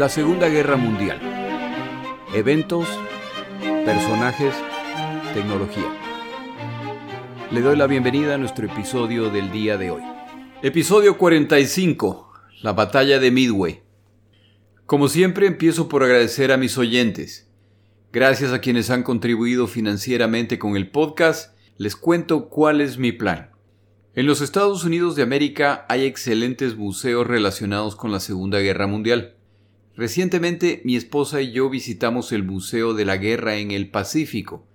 La 0.00 0.08
Segunda 0.08 0.48
Guerra 0.48 0.78
Mundial. 0.78 1.20
Eventos, 2.32 2.88
personajes, 3.84 4.54
tecnología. 5.34 5.94
Le 7.50 7.60
doy 7.60 7.76
la 7.76 7.86
bienvenida 7.86 8.34
a 8.34 8.38
nuestro 8.38 8.64
episodio 8.64 9.28
del 9.28 9.52
día 9.52 9.76
de 9.76 9.90
hoy. 9.90 10.00
Episodio 10.62 11.18
45. 11.18 12.32
La 12.62 12.72
batalla 12.72 13.18
de 13.18 13.30
Midway. 13.30 13.82
Como 14.86 15.06
siempre 15.08 15.46
empiezo 15.46 15.86
por 15.86 16.02
agradecer 16.02 16.50
a 16.50 16.56
mis 16.56 16.78
oyentes. 16.78 17.50
Gracias 18.10 18.52
a 18.54 18.62
quienes 18.62 18.88
han 18.88 19.02
contribuido 19.02 19.66
financieramente 19.66 20.58
con 20.58 20.76
el 20.78 20.90
podcast, 20.90 21.54
les 21.76 21.94
cuento 21.94 22.48
cuál 22.48 22.80
es 22.80 22.96
mi 22.96 23.12
plan. 23.12 23.50
En 24.14 24.24
los 24.24 24.40
Estados 24.40 24.82
Unidos 24.82 25.14
de 25.14 25.24
América 25.24 25.84
hay 25.90 26.06
excelentes 26.06 26.74
museos 26.74 27.26
relacionados 27.26 27.96
con 27.96 28.10
la 28.10 28.20
Segunda 28.20 28.60
Guerra 28.60 28.86
Mundial. 28.86 29.36
Recientemente 30.00 30.80
mi 30.86 30.96
esposa 30.96 31.42
y 31.42 31.52
yo 31.52 31.68
visitamos 31.68 32.32
el 32.32 32.42
Museo 32.42 32.94
de 32.94 33.04
la 33.04 33.18
Guerra 33.18 33.56
en 33.56 33.70
el 33.70 33.90
Pacífico, 33.90 34.66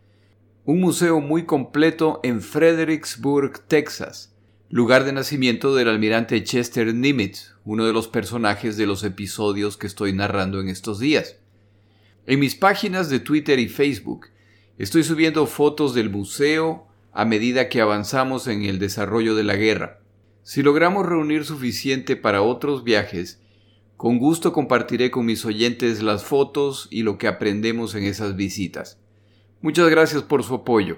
un 0.65 0.79
museo 0.79 1.19
muy 1.19 1.45
completo 1.45 2.19
en 2.21 2.43
Fredericksburg, 2.43 3.65
Texas, 3.67 4.35
lugar 4.69 5.03
de 5.03 5.13
nacimiento 5.13 5.73
del 5.73 5.89
almirante 5.89 6.43
Chester 6.43 6.93
Nimitz, 6.93 7.55
uno 7.65 7.87
de 7.87 7.93
los 7.93 8.07
personajes 8.07 8.77
de 8.77 8.85
los 8.85 9.03
episodios 9.03 9.77
que 9.77 9.87
estoy 9.87 10.13
narrando 10.13 10.61
en 10.61 10.69
estos 10.69 10.99
días. 10.99 11.37
En 12.27 12.39
mis 12.39 12.53
páginas 12.53 13.09
de 13.09 13.19
Twitter 13.19 13.57
y 13.57 13.67
Facebook 13.67 14.27
estoy 14.77 15.03
subiendo 15.03 15.47
fotos 15.47 15.95
del 15.95 16.11
museo 16.11 16.85
a 17.13 17.25
medida 17.25 17.67
que 17.67 17.81
avanzamos 17.81 18.45
en 18.45 18.63
el 18.63 18.77
desarrollo 18.77 19.33
de 19.33 19.43
la 19.43 19.55
guerra. 19.55 20.01
Si 20.43 20.61
logramos 20.61 21.03
reunir 21.03 21.45
suficiente 21.45 22.15
para 22.15 22.43
otros 22.43 22.83
viajes, 22.83 23.39
con 23.97 24.17
gusto 24.19 24.51
compartiré 24.51 25.09
con 25.09 25.25
mis 25.25 25.45
oyentes 25.45 26.03
las 26.03 26.25
fotos 26.25 26.87
y 26.91 27.03
lo 27.03 27.17
que 27.17 27.27
aprendemos 27.27 27.95
en 27.95 28.03
esas 28.03 28.35
visitas. 28.35 28.99
Muchas 29.61 29.89
gracias 29.89 30.21
por 30.21 30.43
su 30.43 30.55
apoyo. 30.55 30.97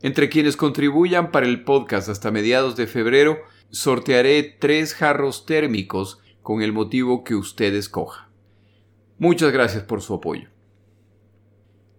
Entre 0.00 0.28
quienes 0.28 0.56
contribuyan 0.56 1.30
para 1.30 1.46
el 1.46 1.64
podcast 1.64 2.08
hasta 2.08 2.30
mediados 2.30 2.76
de 2.76 2.86
febrero, 2.86 3.38
sortearé 3.70 4.42
tres 4.42 4.94
jarros 4.94 5.46
térmicos 5.46 6.20
con 6.42 6.62
el 6.62 6.72
motivo 6.72 7.22
que 7.24 7.34
usted 7.34 7.74
escoja. 7.74 8.30
Muchas 9.18 9.52
gracias 9.52 9.82
por 9.82 10.00
su 10.02 10.14
apoyo. 10.14 10.48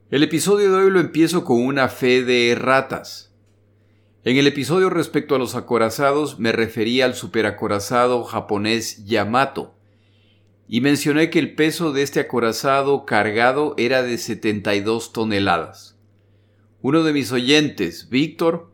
El 0.10 0.24
episodio 0.24 0.72
de 0.72 0.86
hoy 0.86 0.92
lo 0.92 1.00
empiezo 1.00 1.44
con 1.44 1.62
una 1.62 1.90
fe 1.90 2.24
de 2.24 2.56
ratas. 2.56 3.36
En 4.24 4.38
el 4.38 4.48
episodio 4.48 4.90
respecto 4.90 5.36
a 5.36 5.40
los 5.40 5.56
acorazados 5.56 6.40
me 6.40 6.52
refería 6.52 7.06
al 7.06 7.14
superacorazado 7.14 8.24
japonés 8.24 9.06
Yamato, 9.06 9.77
y 10.68 10.82
mencioné 10.82 11.30
que 11.30 11.40
el 11.40 11.56
peso 11.56 11.94
de 11.94 12.02
este 12.02 12.20
acorazado 12.20 13.06
cargado 13.06 13.74
era 13.78 14.04
de 14.04 14.18
72 14.18 15.14
toneladas. 15.14 15.98
Uno 16.82 17.04
de 17.04 17.14
mis 17.14 17.32
oyentes, 17.32 18.10
Víctor, 18.10 18.72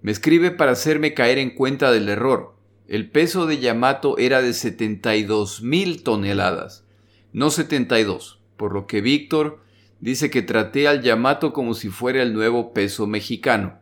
me 0.00 0.12
escribe 0.12 0.50
para 0.50 0.72
hacerme 0.72 1.14
caer 1.14 1.38
en 1.38 1.50
cuenta 1.50 1.92
del 1.92 2.08
error. 2.08 2.54
El 2.88 3.10
peso 3.10 3.46
de 3.46 3.58
Yamato 3.58 4.18
era 4.18 4.42
de 4.42 4.52
72 4.52 5.62
mil 5.62 6.02
toneladas, 6.02 6.84
no 7.32 7.50
72, 7.50 8.40
por 8.56 8.72
lo 8.72 8.86
que 8.86 9.00
Víctor 9.00 9.60
dice 10.00 10.30
que 10.30 10.42
traté 10.42 10.88
al 10.88 11.02
Yamato 11.02 11.52
como 11.52 11.74
si 11.74 11.88
fuera 11.88 12.22
el 12.22 12.34
nuevo 12.34 12.74
peso 12.74 13.06
mexicano. 13.06 13.78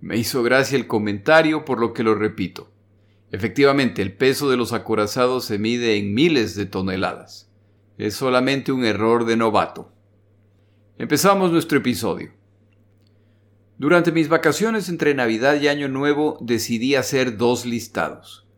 Me 0.00 0.16
hizo 0.16 0.42
gracia 0.42 0.78
el 0.78 0.86
comentario, 0.86 1.64
por 1.64 1.80
lo 1.80 1.92
que 1.92 2.02
lo 2.02 2.14
repito. 2.14 2.67
Efectivamente, 3.30 4.00
el 4.00 4.16
peso 4.16 4.48
de 4.48 4.56
los 4.56 4.72
acorazados 4.72 5.44
se 5.44 5.58
mide 5.58 5.96
en 5.96 6.14
miles 6.14 6.54
de 6.56 6.64
toneladas. 6.64 7.50
Es 7.98 8.14
solamente 8.14 8.72
un 8.72 8.84
error 8.84 9.26
de 9.26 9.36
novato. 9.36 9.92
Empezamos 10.96 11.52
nuestro 11.52 11.78
episodio. 11.78 12.32
Durante 13.76 14.12
mis 14.12 14.28
vacaciones 14.28 14.88
entre 14.88 15.14
Navidad 15.14 15.60
y 15.60 15.68
Año 15.68 15.88
Nuevo 15.88 16.38
decidí 16.40 16.94
hacer 16.94 17.36
dos 17.36 17.66
listados. 17.66 18.48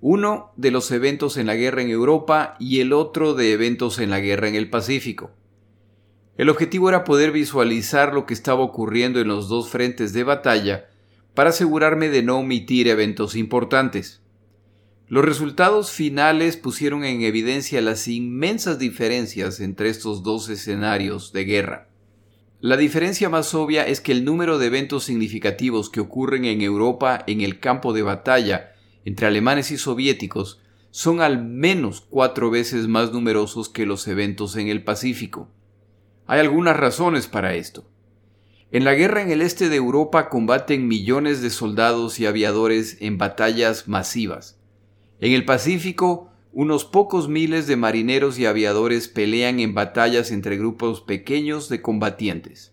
Uno 0.00 0.52
de 0.56 0.70
los 0.70 0.90
eventos 0.90 1.36
en 1.36 1.46
la 1.46 1.56
guerra 1.56 1.82
en 1.82 1.90
Europa 1.90 2.56
y 2.60 2.80
el 2.80 2.92
otro 2.92 3.34
de 3.34 3.52
eventos 3.52 3.98
en 3.98 4.10
la 4.10 4.20
guerra 4.20 4.48
en 4.48 4.54
el 4.54 4.70
Pacífico. 4.70 5.32
El 6.36 6.50
objetivo 6.50 6.88
era 6.88 7.04
poder 7.04 7.32
visualizar 7.32 8.14
lo 8.14 8.26
que 8.26 8.34
estaba 8.34 8.60
ocurriendo 8.60 9.20
en 9.20 9.28
los 9.28 9.48
dos 9.48 9.70
frentes 9.70 10.12
de 10.12 10.24
batalla 10.24 10.88
para 11.34 11.50
asegurarme 11.50 12.08
de 12.08 12.22
no 12.22 12.38
omitir 12.38 12.88
eventos 12.88 13.34
importantes. 13.34 14.22
Los 15.08 15.24
resultados 15.24 15.90
finales 15.90 16.56
pusieron 16.56 17.04
en 17.04 17.22
evidencia 17.22 17.82
las 17.82 18.08
inmensas 18.08 18.78
diferencias 18.78 19.60
entre 19.60 19.90
estos 19.90 20.22
dos 20.22 20.48
escenarios 20.48 21.32
de 21.32 21.44
guerra. 21.44 21.88
La 22.60 22.78
diferencia 22.78 23.28
más 23.28 23.54
obvia 23.54 23.86
es 23.86 24.00
que 24.00 24.12
el 24.12 24.24
número 24.24 24.58
de 24.58 24.68
eventos 24.68 25.04
significativos 25.04 25.90
que 25.90 26.00
ocurren 26.00 26.46
en 26.46 26.62
Europa 26.62 27.22
en 27.26 27.42
el 27.42 27.60
campo 27.60 27.92
de 27.92 28.02
batalla 28.02 28.72
entre 29.04 29.26
alemanes 29.26 29.70
y 29.70 29.76
soviéticos 29.76 30.62
son 30.90 31.20
al 31.20 31.44
menos 31.44 32.06
cuatro 32.08 32.50
veces 32.50 32.88
más 32.88 33.12
numerosos 33.12 33.68
que 33.68 33.84
los 33.84 34.08
eventos 34.08 34.56
en 34.56 34.68
el 34.68 34.82
Pacífico. 34.82 35.50
Hay 36.26 36.40
algunas 36.40 36.76
razones 36.76 37.26
para 37.26 37.54
esto. 37.54 37.84
En 38.74 38.82
la 38.82 38.94
guerra 38.94 39.22
en 39.22 39.30
el 39.30 39.40
este 39.40 39.68
de 39.68 39.76
Europa 39.76 40.28
combaten 40.28 40.88
millones 40.88 41.40
de 41.40 41.50
soldados 41.50 42.18
y 42.18 42.26
aviadores 42.26 42.96
en 42.98 43.18
batallas 43.18 43.86
masivas. 43.86 44.58
En 45.20 45.30
el 45.30 45.44
Pacífico, 45.44 46.32
unos 46.52 46.84
pocos 46.84 47.28
miles 47.28 47.68
de 47.68 47.76
marineros 47.76 48.36
y 48.36 48.46
aviadores 48.46 49.06
pelean 49.06 49.60
en 49.60 49.74
batallas 49.74 50.32
entre 50.32 50.56
grupos 50.56 51.02
pequeños 51.02 51.68
de 51.68 51.82
combatientes. 51.82 52.72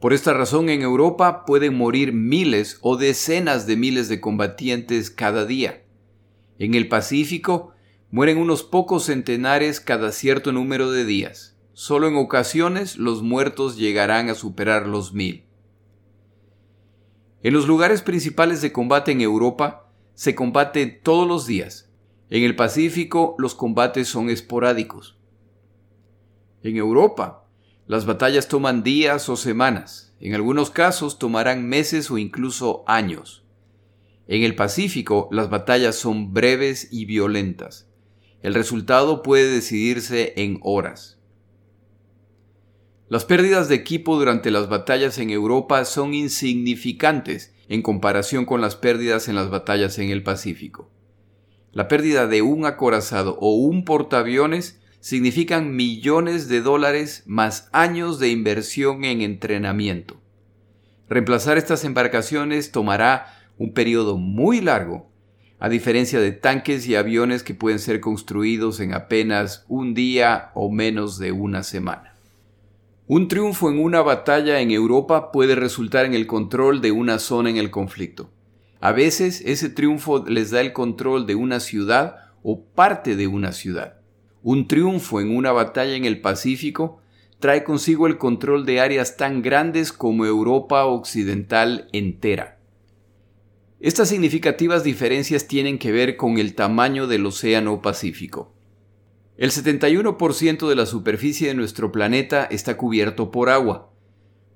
Por 0.00 0.14
esta 0.14 0.32
razón 0.32 0.70
en 0.70 0.80
Europa 0.80 1.44
pueden 1.44 1.76
morir 1.76 2.14
miles 2.14 2.78
o 2.80 2.96
decenas 2.96 3.66
de 3.66 3.76
miles 3.76 4.08
de 4.08 4.22
combatientes 4.22 5.10
cada 5.10 5.44
día. 5.44 5.82
En 6.58 6.72
el 6.72 6.88
Pacífico 6.88 7.74
mueren 8.10 8.38
unos 8.38 8.62
pocos 8.62 9.04
centenares 9.04 9.80
cada 9.80 10.10
cierto 10.10 10.52
número 10.52 10.90
de 10.90 11.04
días. 11.04 11.53
Solo 11.74 12.06
en 12.06 12.16
ocasiones 12.16 12.98
los 12.98 13.22
muertos 13.22 13.76
llegarán 13.76 14.30
a 14.30 14.36
superar 14.36 14.86
los 14.86 15.12
mil. 15.12 15.44
En 17.42 17.52
los 17.52 17.66
lugares 17.66 18.00
principales 18.00 18.62
de 18.62 18.70
combate 18.70 19.10
en 19.10 19.20
Europa 19.20 19.90
se 20.14 20.36
combate 20.36 20.86
todos 20.86 21.26
los 21.26 21.46
días. 21.46 21.90
En 22.30 22.44
el 22.44 22.54
Pacífico 22.54 23.34
los 23.38 23.56
combates 23.56 24.06
son 24.06 24.30
esporádicos. 24.30 25.18
En 26.62 26.76
Europa, 26.76 27.48
las 27.88 28.06
batallas 28.06 28.46
toman 28.46 28.84
días 28.84 29.28
o 29.28 29.36
semanas. 29.36 30.14
En 30.20 30.34
algunos 30.34 30.70
casos 30.70 31.18
tomarán 31.18 31.68
meses 31.68 32.08
o 32.08 32.18
incluso 32.18 32.84
años. 32.86 33.44
En 34.28 34.44
el 34.44 34.54
Pacífico, 34.54 35.28
las 35.32 35.50
batallas 35.50 35.96
son 35.96 36.32
breves 36.32 36.88
y 36.92 37.04
violentas. 37.04 37.88
El 38.42 38.54
resultado 38.54 39.22
puede 39.22 39.50
decidirse 39.50 40.34
en 40.36 40.60
horas. 40.62 41.13
Las 43.14 43.24
pérdidas 43.24 43.68
de 43.68 43.76
equipo 43.76 44.16
durante 44.16 44.50
las 44.50 44.68
batallas 44.68 45.18
en 45.18 45.30
Europa 45.30 45.84
son 45.84 46.14
insignificantes 46.14 47.54
en 47.68 47.80
comparación 47.80 48.44
con 48.44 48.60
las 48.60 48.74
pérdidas 48.74 49.28
en 49.28 49.36
las 49.36 49.50
batallas 49.50 50.00
en 50.00 50.10
el 50.10 50.24
Pacífico. 50.24 50.90
La 51.70 51.86
pérdida 51.86 52.26
de 52.26 52.42
un 52.42 52.66
acorazado 52.66 53.38
o 53.38 53.54
un 53.54 53.84
portaaviones 53.84 54.80
significan 54.98 55.76
millones 55.76 56.48
de 56.48 56.60
dólares 56.60 57.22
más 57.24 57.68
años 57.70 58.18
de 58.18 58.30
inversión 58.30 59.04
en 59.04 59.20
entrenamiento. 59.20 60.20
Reemplazar 61.08 61.56
estas 61.56 61.84
embarcaciones 61.84 62.72
tomará 62.72 63.32
un 63.58 63.74
periodo 63.74 64.18
muy 64.18 64.60
largo, 64.60 65.08
a 65.60 65.68
diferencia 65.68 66.18
de 66.18 66.32
tanques 66.32 66.88
y 66.88 66.96
aviones 66.96 67.44
que 67.44 67.54
pueden 67.54 67.78
ser 67.78 68.00
construidos 68.00 68.80
en 68.80 68.92
apenas 68.92 69.64
un 69.68 69.94
día 69.94 70.50
o 70.54 70.68
menos 70.68 71.20
de 71.20 71.30
una 71.30 71.62
semana. 71.62 72.13
Un 73.06 73.28
triunfo 73.28 73.68
en 73.68 73.78
una 73.78 74.00
batalla 74.00 74.60
en 74.60 74.70
Europa 74.70 75.30
puede 75.30 75.54
resultar 75.54 76.06
en 76.06 76.14
el 76.14 76.26
control 76.26 76.80
de 76.80 76.90
una 76.90 77.18
zona 77.18 77.50
en 77.50 77.58
el 77.58 77.70
conflicto. 77.70 78.30
A 78.80 78.92
veces 78.92 79.42
ese 79.44 79.68
triunfo 79.68 80.24
les 80.26 80.50
da 80.50 80.62
el 80.62 80.72
control 80.72 81.26
de 81.26 81.34
una 81.34 81.60
ciudad 81.60 82.16
o 82.42 82.64
parte 82.64 83.14
de 83.14 83.26
una 83.26 83.52
ciudad. 83.52 84.00
Un 84.42 84.68
triunfo 84.68 85.20
en 85.20 85.36
una 85.36 85.52
batalla 85.52 85.96
en 85.96 86.06
el 86.06 86.22
Pacífico 86.22 87.02
trae 87.40 87.62
consigo 87.62 88.06
el 88.06 88.16
control 88.16 88.64
de 88.64 88.80
áreas 88.80 89.18
tan 89.18 89.42
grandes 89.42 89.92
como 89.92 90.24
Europa 90.24 90.86
Occidental 90.86 91.90
entera. 91.92 92.58
Estas 93.80 94.08
significativas 94.08 94.82
diferencias 94.82 95.46
tienen 95.46 95.78
que 95.78 95.92
ver 95.92 96.16
con 96.16 96.38
el 96.38 96.54
tamaño 96.54 97.06
del 97.06 97.26
Océano 97.26 97.82
Pacífico. 97.82 98.54
El 99.36 99.50
71% 99.50 100.68
de 100.68 100.76
la 100.76 100.86
superficie 100.86 101.48
de 101.48 101.54
nuestro 101.54 101.90
planeta 101.90 102.44
está 102.44 102.76
cubierto 102.76 103.32
por 103.32 103.50
agua, 103.50 103.90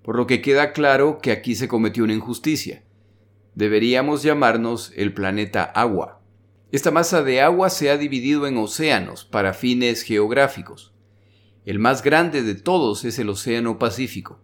por 0.04 0.14
lo 0.14 0.28
que 0.28 0.40
queda 0.40 0.72
claro 0.72 1.18
que 1.18 1.32
aquí 1.32 1.56
se 1.56 1.66
cometió 1.66 2.04
una 2.04 2.12
injusticia. 2.12 2.84
Deberíamos 3.56 4.22
llamarnos 4.22 4.92
el 4.94 5.12
planeta 5.12 5.64
agua. 5.64 6.22
Esta 6.70 6.92
masa 6.92 7.24
de 7.24 7.40
agua 7.40 7.70
se 7.70 7.90
ha 7.90 7.98
dividido 7.98 8.46
en 8.46 8.56
océanos 8.56 9.24
para 9.24 9.52
fines 9.52 10.02
geográficos. 10.02 10.94
El 11.64 11.80
más 11.80 12.04
grande 12.04 12.44
de 12.44 12.54
todos 12.54 13.04
es 13.04 13.18
el 13.18 13.30
Océano 13.30 13.80
Pacífico, 13.80 14.40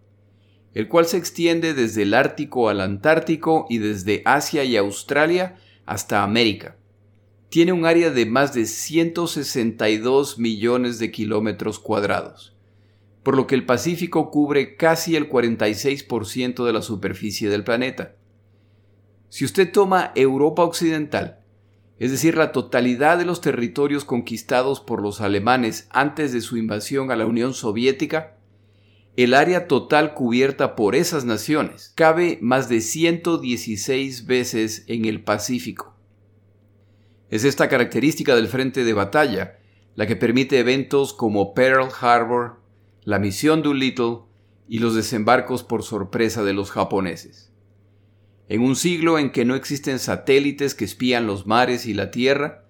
el 0.73 0.89
cual 0.89 1.07
se 1.07 1.17
extiende 1.17 1.75
desde 1.75 2.03
el 2.03 2.13
Ártico 2.13 2.69
al 2.69 2.81
Antártico 2.81 3.67
y 3.71 3.79
desde 3.79 4.23
Asia 4.25 4.65
y 4.65 4.77
Australia 4.77 5.55
hasta 5.87 6.25
América. 6.25 6.77
Tiene 7.55 7.73
un 7.73 7.87
área 7.87 8.11
de 8.11 8.27
más 8.27 8.53
de 8.53 8.67
162 8.67 10.41
millones 10.41 10.99
de 10.99 11.13
kilómetros 11.13 11.79
cuadrados, 11.79 12.53
por 13.23 13.37
lo 13.37 13.47
que 13.47 13.55
el 13.55 13.65
Pacífico 13.65 14.33
cubre 14.33 14.75
casi 14.75 15.15
el 15.15 15.31
46% 15.31 16.65
de 16.65 16.73
la 16.73 16.83
superficie 16.83 17.49
del 17.49 17.63
planeta. 17.63 18.17
Si 19.29 19.45
usted 19.45 19.71
toma 19.71 20.11
Europa 20.17 20.65
Occidental, 20.65 21.45
es 22.01 22.11
decir, 22.11 22.37
la 22.37 22.51
totalidad 22.51 23.19
de 23.19 23.25
los 23.25 23.41
territorios 23.41 24.05
conquistados 24.05 24.81
por 24.81 25.01
los 25.01 25.21
alemanes 25.21 25.87
antes 25.93 26.33
de 26.33 26.41
su 26.41 26.57
invasión 26.57 27.13
a 27.13 27.17
la 27.17 27.25
Unión 27.25 27.55
Soviética, 27.55 28.37
el 29.17 29.33
área 29.33 29.69
total 29.69 30.15
cubierta 30.15 30.75
por 30.75 30.97
esas 30.97 31.25
naciones 31.25 31.93
cabe 31.95 32.37
más 32.43 32.69
de 32.69 32.81
116 32.81 34.27
veces 34.27 34.83
en 34.89 35.05
el 35.05 35.23
Pacífico. 35.23 35.94
Es 37.35 37.43
esta 37.43 37.69
característica 37.69 38.37
del 38.37 38.47
frente 38.47 38.85
de 38.85 38.93
batalla 38.93 39.59
la 39.97 40.07
que 40.07 40.15
permite 40.15 40.61
eventos 40.61 41.13
como 41.13 41.53
Pearl 41.53 41.89
Harbor, 42.01 42.61
la 43.03 43.19
misión 43.19 43.61
Doolittle 43.61 44.19
y 44.69 44.79
los 44.79 44.95
desembarcos 44.95 45.65
por 45.65 45.83
sorpresa 45.83 46.45
de 46.45 46.53
los 46.53 46.71
japoneses. 46.71 47.51
En 48.49 48.61
un 48.61 48.77
siglo 48.77 49.19
en 49.19 49.33
que 49.33 49.45
no 49.45 49.57
existen 49.57 49.99
satélites 49.99 50.77
que 50.77 50.85
espían 50.85 51.27
los 51.27 51.45
mares 51.45 51.87
y 51.87 51.95
la 51.95 52.13
tierra, 52.13 52.67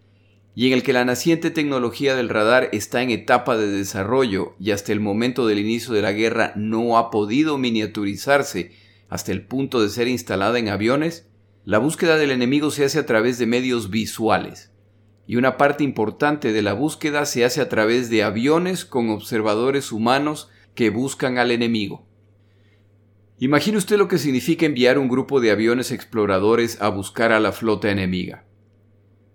y 0.55 0.69
en 0.69 0.73
el 0.73 0.83
que 0.83 0.95
la 0.95 1.05
naciente 1.05 1.51
tecnología 1.51 2.17
del 2.17 2.31
radar 2.31 2.71
está 2.73 3.03
en 3.03 3.11
etapa 3.11 3.59
de 3.59 3.67
desarrollo 3.67 4.55
y 4.59 4.71
hasta 4.71 4.93
el 4.93 5.01
momento 5.01 5.47
del 5.47 5.59
inicio 5.59 5.93
de 5.93 6.01
la 6.01 6.13
guerra 6.13 6.55
no 6.57 6.97
ha 6.97 7.11
podido 7.11 7.59
miniaturizarse 7.59 8.73
hasta 9.11 9.31
el 9.31 9.45
punto 9.45 9.83
de 9.83 9.91
ser 9.91 10.09
instalada 10.09 10.59
en 10.59 10.71
aviones, 10.71 11.27
la 11.65 11.79
búsqueda 11.79 12.19
del 12.19 12.31
enemigo 12.31 12.71
se 12.71 12.85
hace 12.85 12.99
a 12.99 13.07
través 13.07 13.39
de 13.39 13.47
medios 13.47 13.89
visuales, 13.89 14.71
y 15.27 15.37
una 15.37 15.57
parte 15.57 15.83
importante 15.83 16.53
de 16.53 16.61
la 16.61 16.75
búsqueda 16.75 17.25
se 17.25 17.45
hace 17.45 17.63
a 17.63 17.71
través 17.71 18.11
de 18.11 18.23
aviones 18.23 18.85
con 18.85 19.09
observadores 19.09 19.91
humanos 19.91 20.51
que 20.75 20.91
buscan 20.91 21.39
al 21.39 21.51
enemigo. 21.51 22.07
Imagine 23.39 23.79
usted 23.79 23.97
lo 23.97 24.09
que 24.09 24.19
significa 24.19 24.67
enviar 24.67 24.99
un 24.99 25.09
grupo 25.09 25.41
de 25.41 25.51
aviones 25.51 25.91
exploradores 25.91 26.81
a 26.83 26.89
buscar 26.89 27.33
a 27.33 27.41
la 27.41 27.53
flota 27.53 27.91
enemiga. 27.91 28.45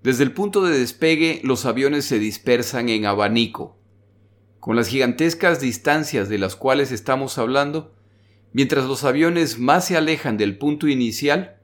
Desde 0.04 0.24
el 0.24 0.32
punto 0.32 0.64
de 0.64 0.78
despegue, 0.78 1.42
los 1.44 1.66
aviones 1.66 2.06
se 2.06 2.20
dispersan 2.20 2.90
en 2.90 3.06
abanico. 3.06 3.78
Con 4.60 4.76
las 4.76 4.88
gigantescas 4.88 5.60
distancias 5.60 6.30
de 6.30 6.38
las 6.38 6.56
cuales 6.56 6.92
estamos 6.92 7.38
hablando, 7.38 7.96
mientras 8.54 8.86
los 8.86 9.04
aviones 9.04 9.58
más 9.58 9.86
se 9.88 9.98
alejan 9.98 10.38
del 10.38 10.58
punto 10.58 10.88
inicial, 10.88 11.59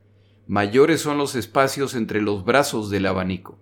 mayores 0.47 1.01
son 1.01 1.17
los 1.17 1.35
espacios 1.35 1.95
entre 1.95 2.21
los 2.21 2.45
brazos 2.45 2.89
del 2.89 3.05
abanico. 3.05 3.59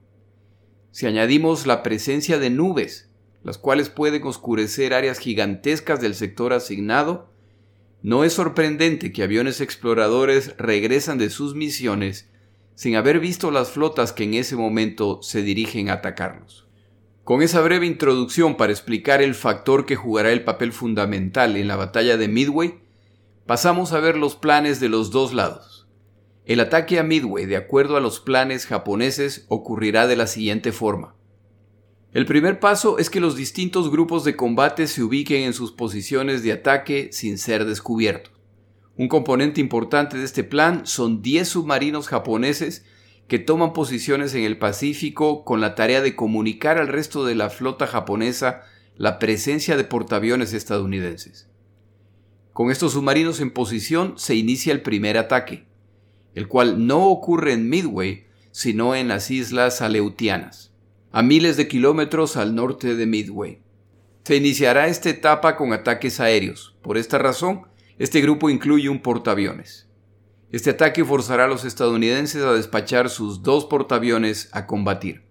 Si 0.92 1.08
añadimos 1.08 1.66
la 1.66 1.82
presencia 1.82 2.38
de 2.40 2.50
nubes, 2.50 3.10
las 3.44 3.58
cuales 3.58 3.90
pueden 3.90 4.24
oscurecer 4.24 4.94
áreas 4.94 5.20
gigantescas 5.20 6.00
del 6.02 6.16
sector 6.16 6.54
asignado, 6.54 7.32
no 8.02 8.24
es 8.24 8.34
sorprendente 8.34 9.12
que 9.12 9.24
aviones 9.24 9.62
exploradores 9.62 10.56
regresan 10.58 11.18
de 11.18 11.30
sus 11.30 11.56
misiones 11.56 12.30
sin 12.76 12.96
haber 12.96 13.20
visto 13.20 13.52
las 13.52 13.72
flotas 13.72 14.12
que 14.12 14.24
en 14.24 14.34
ese 14.34 14.56
momento 14.56 15.22
se 15.22 15.42
dirigen 15.42 15.90
a 15.90 15.94
atacarlos. 15.94 16.68
Con 17.24 17.42
esa 17.42 17.62
breve 17.62 17.86
introducción 17.86 18.58
para 18.58 18.74
explicar 18.74 19.22
el 19.22 19.36
factor 19.36 19.86
que 19.86 19.96
jugará 19.96 20.32
el 20.32 20.44
papel 20.44 20.74
fundamental 20.74 21.56
en 21.56 21.70
la 21.70 21.78
batalla 21.78 22.18
de 22.18 22.28
Midway, 22.28 22.80
pasamos 23.46 23.94
a 23.94 24.00
ver 24.00 24.18
los 24.18 24.36
planes 24.36 24.80
de 24.82 24.90
los 24.90 25.12
dos 25.12 25.34
lados. 25.34 25.73
El 26.46 26.60
ataque 26.60 27.00
a 27.00 27.04
Midway, 27.04 27.46
de 27.46 27.56
acuerdo 27.56 27.96
a 27.96 28.02
los 28.02 28.20
planes 28.20 28.66
japoneses, 28.66 29.46
ocurrirá 29.48 30.08
de 30.08 30.18
la 30.18 30.28
siguiente 30.28 30.74
forma. 30.74 31.16
El 32.12 32.26
primer 32.26 32.60
paso 32.60 33.00
es 33.00 33.10
que 33.10 33.22
los 33.22 33.38
distintos 33.38 33.90
grupos 33.90 34.26
de 34.26 34.36
combate 34.36 34.88
se 34.88 35.04
ubiquen 35.04 35.44
en 35.44 35.54
sus 35.54 35.72
posiciones 35.72 36.44
de 36.44 36.52
ataque 36.52 37.10
sin 37.14 37.38
ser 37.38 37.66
descubiertos. 37.66 38.34
Un 38.98 39.08
componente 39.08 39.62
importante 39.62 40.18
de 40.18 40.26
este 40.26 40.44
plan 40.44 40.86
son 40.86 41.22
10 41.22 41.48
submarinos 41.48 42.08
japoneses 42.08 42.86
que 43.28 43.40
toman 43.40 43.74
posiciones 43.74 44.36
en 44.36 44.44
el 44.44 44.60
Pacífico 44.60 45.46
con 45.46 45.62
la 45.62 45.76
tarea 45.76 46.02
de 46.02 46.16
comunicar 46.16 46.78
al 46.78 46.90
resto 46.90 47.26
de 47.26 47.36
la 47.36 47.50
flota 47.50 47.88
japonesa 47.88 48.64
la 48.96 49.18
presencia 49.18 49.78
de 49.78 49.86
portaaviones 49.86 50.54
estadounidenses. 50.54 51.48
Con 52.52 52.70
estos 52.70 52.94
submarinos 52.94 53.40
en 53.40 53.50
posición 53.50 54.14
se 54.18 54.36
inicia 54.36 54.74
el 54.74 54.84
primer 54.84 55.18
ataque, 55.18 55.66
el 56.36 56.48
cual 56.48 56.86
no 56.86 57.08
ocurre 57.08 57.54
en 57.54 57.70
Midway, 57.70 58.26
sino 58.52 58.96
en 58.96 59.08
las 59.08 59.32
islas 59.32 59.82
Aleutianas 59.82 60.74
a 61.14 61.22
miles 61.22 61.58
de 61.58 61.68
kilómetros 61.68 62.38
al 62.38 62.56
norte 62.56 62.96
de 62.96 63.06
Midway. 63.06 63.62
Se 64.24 64.36
iniciará 64.36 64.88
esta 64.88 65.12
etapa 65.12 65.56
con 65.56 65.72
ataques 65.72 66.20
aéreos. 66.20 66.76
Por 66.82 66.98
esta 66.98 67.20
razón, 67.20 67.68
este 68.00 68.20
grupo 68.20 68.50
incluye 68.50 68.90
un 68.90 69.00
portaaviones. 69.00 69.88
Este 70.52 70.72
ataque 70.72 71.06
forzará 71.06 71.46
a 71.46 71.48
los 71.48 71.66
estadounidenses 71.66 72.42
a 72.42 72.54
despachar 72.54 73.12
sus 73.12 73.44
dos 73.44 73.66
portaaviones 73.66 74.50
a 74.54 74.66
combatir. 74.66 75.22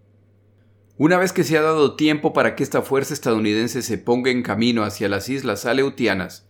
Una 0.98 1.18
vez 1.18 1.32
que 1.32 1.42
se 1.42 1.58
ha 1.58 1.62
dado 1.62 1.96
tiempo 1.96 2.32
para 2.32 2.54
que 2.54 2.62
esta 2.62 2.82
fuerza 2.82 3.12
estadounidense 3.12 3.82
se 3.82 3.98
ponga 3.98 4.30
en 4.30 4.44
camino 4.44 4.84
hacia 4.84 5.08
las 5.08 5.28
islas 5.28 5.66
Aleutianas, 5.66 6.48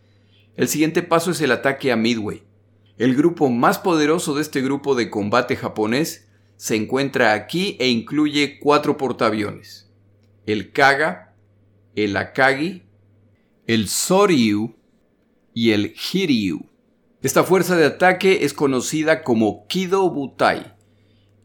el 0.57 0.69
siguiente 0.69 1.03
paso 1.03 1.31
es 1.31 1.41
el 1.41 1.53
ataque 1.53 1.91
a 1.91 1.97
Midway. 1.97 2.43
El 2.99 3.15
grupo 3.17 3.49
más 3.49 3.79
poderoso 3.79 4.35
de 4.35 4.43
este 4.43 4.61
grupo 4.61 4.95
de 4.95 5.09
combate 5.09 5.57
japonés 5.57 6.29
se 6.57 6.77
encuentra 6.77 7.33
aquí 7.33 7.77
e 7.81 7.89
incluye 7.89 8.59
cuatro 8.61 8.97
portaaviones. 8.97 9.91
El 10.47 10.73
Kaga, 10.73 11.35
el 11.95 12.17
Akagi, 12.17 12.83
el 13.67 13.89
Soryu 13.89 14.77
y 15.55 15.71
el 15.71 15.95
Hiryu. 15.95 16.67
Esta 17.23 17.45
fuerza 17.45 17.77
de 17.77 17.87
ataque 17.87 18.45
es 18.45 18.53
conocida 18.53 19.23
como 19.23 19.67
Kido 19.69 20.11
Butai 20.11 20.75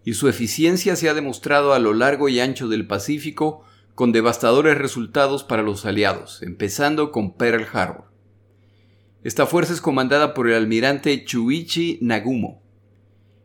y 0.04 0.13
su 0.13 0.27
eficiencia 0.27 0.96
se 0.96 1.10
ha 1.10 1.13
demostrado 1.13 1.74
a 1.74 1.80
lo 1.80 1.94
largo 1.94 2.30
y 2.30 2.39
ancho 2.39 2.68
del 2.68 2.88
Pacífico 2.88 3.63
con 3.94 4.12
devastadores 4.12 4.77
resultados 4.77 5.44
para 5.44 5.63
los 5.63 5.86
aliados, 5.86 6.42
empezando 6.44 7.12
con 7.12 7.34
Pearl 7.34 7.68
Harbor. 7.74 8.06
Esta 9.24 9.46
fuerza 9.48 9.74
es 9.74 9.82
comandada 9.82 10.34
por 10.34 10.48
el 10.48 10.56
almirante 10.56 11.26
Chuichi 11.26 11.98
Nagumo. 12.02 12.62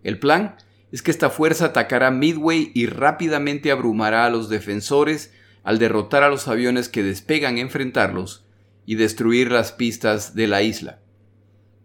El 0.02 0.19
plan 0.19 0.57
es 0.91 1.02
que 1.02 1.11
esta 1.11 1.31
fuerza 1.31 1.67
atacará 1.67 2.11
Midway 2.11 2.71
y 2.75 2.87
rápidamente 2.87 3.71
abrumará 3.71 4.26
a 4.26 4.31
los 4.31 4.49
defensores 4.49 5.33
al 5.62 5.79
derrotar 5.79 6.23
a 6.23 6.29
los 6.29 6.49
aviones 6.49 6.88
que 6.88 7.02
despegan 7.02 7.57
a 7.57 7.61
enfrentarlos 7.61 8.45
y 8.85 8.97
destruir 8.97 9.50
las 9.50 9.73
pistas 9.73 10.35
de 10.35 10.47
la 10.47 10.62
isla. 10.62 11.00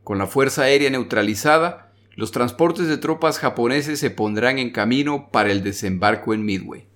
Con 0.04 0.18
la 0.18 0.28
fuerza 0.28 0.64
aérea 0.64 0.90
neutralizada, 0.90 1.94
los 2.16 2.32
transportes 2.32 2.88
de 2.88 2.98
tropas 2.98 3.40
japoneses 3.40 4.00
se 4.00 4.10
pondrán 4.10 4.58
en 4.58 4.72
camino 4.72 5.30
para 5.32 5.52
el 5.52 5.64
desembarco 5.64 6.34
en 6.34 6.44
Midway. 6.44 6.88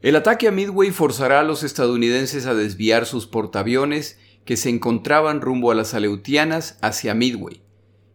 El 0.00 0.14
ataque 0.14 0.46
a 0.46 0.52
Midway 0.52 0.92
forzará 0.92 1.40
a 1.40 1.44
los 1.44 1.64
estadounidenses 1.64 2.46
a 2.46 2.54
desviar 2.54 3.04
sus 3.04 3.26
portaaviones 3.26 4.16
que 4.44 4.56
se 4.56 4.70
encontraban 4.70 5.40
rumbo 5.40 5.70
a 5.70 5.74
las 5.74 5.94
Aleutianas 5.94 6.78
hacia 6.80 7.14
Midway, 7.14 7.62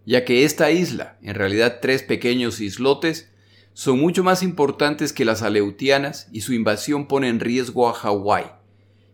ya 0.05 0.25
que 0.25 0.43
esta 0.43 0.71
isla, 0.71 1.17
en 1.21 1.35
realidad 1.35 1.79
tres 1.81 2.03
pequeños 2.03 2.59
islotes, 2.59 3.29
son 3.73 3.99
mucho 3.99 4.23
más 4.23 4.43
importantes 4.43 5.13
que 5.13 5.25
las 5.25 5.41
aleutianas 5.41 6.27
y 6.31 6.41
su 6.41 6.53
invasión 6.53 7.07
pone 7.07 7.27
en 7.27 7.39
riesgo 7.39 7.89
a 7.89 7.93
Hawái, 7.93 8.45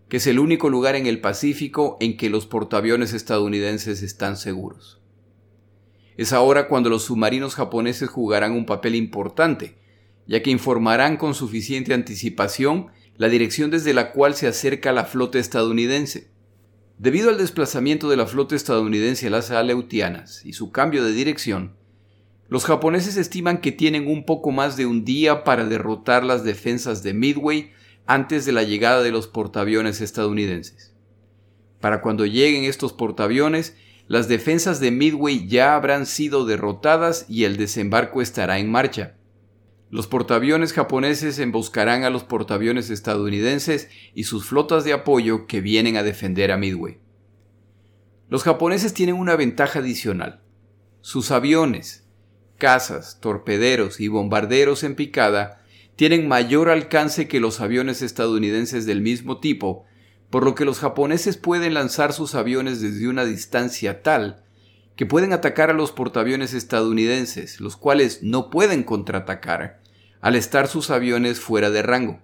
que 0.10 0.18
es 0.18 0.28
el 0.28 0.38
único 0.38 0.70
lugar 0.70 0.96
en 0.96 1.08
el 1.08 1.22
Pacífico 1.22 1.98
en 2.02 2.18
que 2.18 2.30
los 2.30 2.46
portaaviones 2.46 3.14
estadounidenses 3.14 4.02
están 4.02 4.36
seguros. 4.36 5.00
Es 6.18 6.34
ahora 6.34 6.68
cuando 6.68 6.90
los 6.90 7.04
submarinos 7.04 7.56
japoneses 7.56 8.10
jugarán 8.10 8.52
un 8.52 8.66
papel 8.66 8.96
importante, 8.96 9.78
ya 10.28 10.44
que 10.44 10.52
informarán 10.52 11.16
con 11.16 11.34
suficiente 11.34 11.94
anticipación 11.94 12.88
la 13.16 13.30
dirección 13.30 13.72
desde 13.72 13.94
la 13.94 14.12
cual 14.12 14.36
se 14.36 14.48
acerca 14.48 14.92
la 14.92 15.06
flota 15.06 15.40
estadounidense. 15.40 16.32
Debido 17.00 17.30
al 17.30 17.38
desplazamiento 17.38 18.10
de 18.10 18.18
la 18.18 18.28
flota 18.28 18.58
estadounidense 18.58 19.28
a 19.28 19.30
las 19.30 19.52
Aleutianas 19.52 20.46
y 20.46 20.52
su 20.52 20.74
cambio 20.74 21.02
de 21.02 21.14
dirección, 21.14 21.78
los 22.50 22.66
japoneses 22.66 23.16
estiman 23.16 23.62
que 23.62 23.72
tienen 23.72 24.06
un 24.06 24.26
poco 24.26 24.52
más 24.52 24.76
de 24.76 24.86
un 24.86 25.06
día 25.06 25.46
para 25.46 25.64
derrotar 25.64 26.26
las 26.26 26.44
defensas 26.44 27.02
de 27.02 27.14
Midway 27.14 27.72
antes 28.06 28.46
de 28.46 28.52
la 28.52 28.64
llegada 28.64 29.02
de 29.02 29.12
los 29.12 29.28
portaaviones 29.28 30.02
estadounidenses. 30.02 30.94
Para 31.80 32.02
cuando 32.02 32.26
lleguen 32.26 32.66
estos 32.66 32.92
portaaviones, 32.92 33.78
las 34.10 34.28
defensas 34.28 34.82
de 34.82 34.92
Midway 34.92 35.48
ya 35.48 35.76
habrán 35.76 36.06
sido 36.06 36.46
derrotadas 36.46 37.26
y 37.30 37.46
el 37.46 37.56
desembarco 37.56 38.22
estará 38.22 38.60
en 38.60 38.70
marcha. 38.70 39.16
Los 39.92 40.06
portaaviones 40.06 40.74
japoneses 40.74 41.40
emboscarán 41.40 42.04
a 42.04 42.12
los 42.12 42.24
portaaviones 42.24 42.92
estadounidenses 42.92 43.90
y 44.14 44.26
sus 44.26 44.46
flotas 44.46 44.84
de 44.84 44.94
apoyo 44.94 45.48
que 45.48 45.62
vienen 45.62 45.98
a 45.98 46.04
defender 46.04 46.52
a 46.52 46.58
Midway. 46.58 47.00
Los 48.30 48.44
japoneses 48.44 48.94
tienen 48.94 49.16
una 49.16 49.36
ventaja 49.36 49.80
adicional. 49.80 50.42
Sus 51.02 51.32
aviones, 51.32 52.08
cazas, 52.60 53.20
torpederos 53.20 54.00
y 54.00 54.08
bombarderos 54.10 54.84
en 54.84 54.94
picada 54.94 55.64
tienen 55.96 56.28
mayor 56.28 56.70
alcance 56.70 57.28
que 57.28 57.40
los 57.40 57.60
aviones 57.60 58.04
estadounidenses 58.04 58.86
del 58.86 59.02
mismo 59.02 59.40
tipo, 59.40 59.86
por 60.30 60.44
lo 60.44 60.54
que 60.54 60.66
los 60.66 60.80
japoneses 60.80 61.38
pueden 61.38 61.74
lanzar 61.74 62.14
sus 62.14 62.36
aviones 62.36 62.80
desde 62.80 63.08
una 63.08 63.26
distancia 63.26 64.04
tal 64.04 64.44
que 65.00 65.06
pueden 65.06 65.32
atacar 65.32 65.70
a 65.70 65.74
los 65.74 65.94
portaaviones 65.94 66.54
estadounidenses, 66.54 67.62
los 67.62 67.78
cuales 67.78 68.22
no 68.22 68.50
pueden 68.50 68.84
contraatacar 68.84 69.82
al 70.20 70.36
estar 70.36 70.68
sus 70.68 70.90
aviones 70.90 71.40
fuera 71.40 71.70
de 71.70 71.82
rango. 71.82 72.20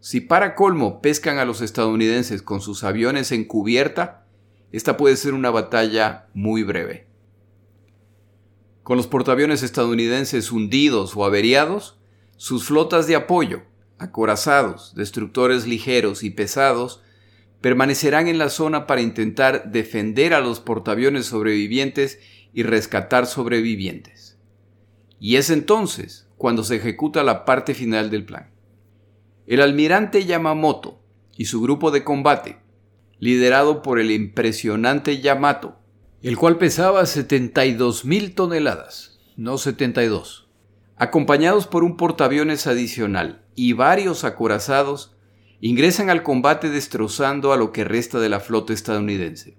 Si 0.00 0.22
para 0.22 0.54
colmo 0.54 1.02
pescan 1.02 1.36
a 1.36 1.44
los 1.44 1.60
estadounidenses 1.60 2.40
con 2.40 2.62
sus 2.62 2.82
aviones 2.82 3.30
en 3.30 3.44
cubierta, 3.44 4.24
esta 4.70 4.96
puede 4.96 5.18
ser 5.18 5.34
una 5.34 5.50
batalla 5.50 6.28
muy 6.32 6.62
breve. 6.62 7.08
Con 8.82 8.96
los 8.96 9.06
portaaviones 9.06 9.62
estadounidenses 9.62 10.50
hundidos 10.50 11.14
o 11.14 11.26
averiados, 11.26 11.98
sus 12.38 12.64
flotas 12.64 13.06
de 13.06 13.16
apoyo, 13.16 13.64
acorazados, 13.98 14.94
destructores 14.94 15.66
ligeros 15.66 16.22
y 16.22 16.30
pesados, 16.30 17.02
permanecerán 17.62 18.28
en 18.28 18.36
la 18.36 18.50
zona 18.50 18.86
para 18.86 19.00
intentar 19.00 19.70
defender 19.70 20.34
a 20.34 20.40
los 20.40 20.60
portaaviones 20.60 21.26
sobrevivientes 21.26 22.18
y 22.52 22.64
rescatar 22.64 23.26
sobrevivientes. 23.26 24.38
Y 25.18 25.36
es 25.36 25.48
entonces 25.48 26.28
cuando 26.36 26.64
se 26.64 26.76
ejecuta 26.76 27.22
la 27.22 27.44
parte 27.44 27.72
final 27.72 28.10
del 28.10 28.24
plan. 28.24 28.50
El 29.46 29.62
almirante 29.62 30.24
Yamamoto 30.24 31.00
y 31.36 31.44
su 31.44 31.62
grupo 31.62 31.92
de 31.92 32.02
combate, 32.02 32.58
liderado 33.20 33.82
por 33.82 34.00
el 34.00 34.10
impresionante 34.10 35.20
Yamato, 35.20 35.78
el 36.20 36.36
cual 36.36 36.58
pesaba 36.58 37.06
72 37.06 38.04
mil 38.04 38.34
toneladas, 38.34 39.20
no 39.36 39.58
72, 39.58 40.48
acompañados 40.96 41.68
por 41.68 41.84
un 41.84 41.96
portaaviones 41.96 42.66
adicional 42.66 43.44
y 43.54 43.72
varios 43.72 44.24
acorazados, 44.24 45.16
ingresan 45.62 46.10
al 46.10 46.24
combate 46.24 46.70
destrozando 46.70 47.52
a 47.52 47.56
lo 47.56 47.70
que 47.70 47.84
resta 47.84 48.18
de 48.18 48.28
la 48.28 48.40
flota 48.40 48.72
estadounidense. 48.72 49.56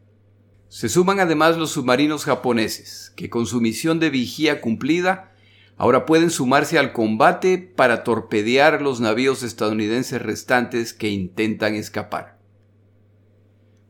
Se 0.68 0.90
suman 0.90 1.22
además 1.22 1.58
los 1.58 1.72
submarinos 1.72 2.26
japoneses, 2.26 3.14
que 3.16 3.30
con 3.30 3.46
su 3.46 3.62
misión 3.62 4.02
de 4.02 4.10
vigía 4.10 4.60
cumplida, 4.60 5.32
ahora 5.78 6.06
pueden 6.06 6.30
sumarse 6.30 6.78
al 6.78 6.92
combate 6.92 7.58
para 7.58 8.04
torpedear 8.04 8.82
los 8.82 9.00
navíos 9.00 9.44
estadounidenses 9.44 10.22
restantes 10.22 10.94
que 10.94 11.08
intentan 11.08 11.74
escapar. 11.74 12.38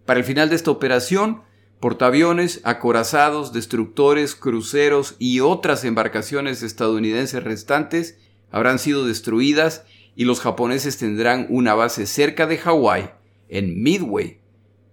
Para 0.06 0.20
el 0.20 0.26
final 0.26 0.50
de 0.50 0.56
esta 0.56 0.70
operación, 0.70 1.42
portaaviones, 1.80 2.62
acorazados, 2.64 3.54
destructores, 3.54 4.36
cruceros 4.36 5.16
y 5.18 5.40
otras 5.40 5.84
embarcaciones 5.84 6.62
estadounidenses 6.62 7.44
restantes 7.44 8.20
habrán 8.52 8.78
sido 8.78 9.04
destruidas 9.04 9.84
y 10.16 10.26
los 10.26 10.40
japoneses 10.40 10.98
tendrán 10.98 11.48
una 11.50 11.74
base 11.74 12.06
cerca 12.06 12.46
de 12.46 12.58
Hawái, 12.58 13.10
en 13.50 13.82
Midway, 13.82 14.40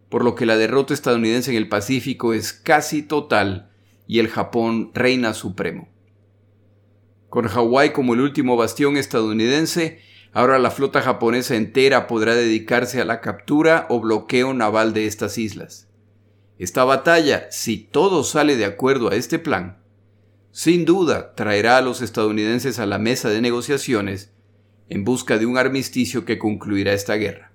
por 0.09 0.25
lo 0.25 0.35
que 0.35 0.47
la 0.47 0.57
derrota 0.57 0.93
estadounidense 0.93 1.50
en 1.50 1.57
el 1.57 1.69
Pacífico 1.69 2.35
es 2.35 2.53
casi 2.53 3.03
total 3.03 3.71
y 4.07 4.19
el 4.19 4.29
Japón 4.29 4.91
reina 4.93 5.35
supremo. 5.35 5.89
Con 7.29 7.47
Hawái 7.47 7.93
como 7.93 8.15
el 8.15 8.21
último 8.21 8.57
bastión 8.57 8.97
estadounidense, 8.97 10.00
ahora 10.33 10.59
la 10.59 10.73
flota 10.73 11.00
japonesa 11.00 11.55
entera 11.55 12.07
podrá 12.09 12.35
dedicarse 12.35 13.00
a 13.00 13.05
la 13.05 13.21
captura 13.21 13.87
o 13.89 14.00
bloqueo 14.00 14.53
naval 14.53 14.93
de 14.93 15.07
estas 15.07 15.39
islas. 15.39 15.89
Esta 16.59 16.85
batalla, 16.85 17.47
si 17.50 17.79
todo 17.79 18.25
sale 18.25 18.57
de 18.57 18.65
acuerdo 18.65 19.11
a 19.11 19.15
este 19.15 19.39
plan, 19.39 19.79
sin 20.50 20.85
duda 20.85 21.35
traerá 21.37 21.77
a 21.77 21.83
los 21.83 22.03
estadounidenses 22.03 22.81
a 22.81 22.87
la 22.87 22.99
mesa 22.99 23.31
de 23.31 23.41
negociaciones 23.41 24.33
en 24.90 25.04
busca 25.04 25.38
de 25.38 25.47
un 25.47 25.56
armisticio 25.56 26.25
que 26.25 26.38
concluirá 26.38 26.92
esta 26.92 27.14
guerra. 27.14 27.52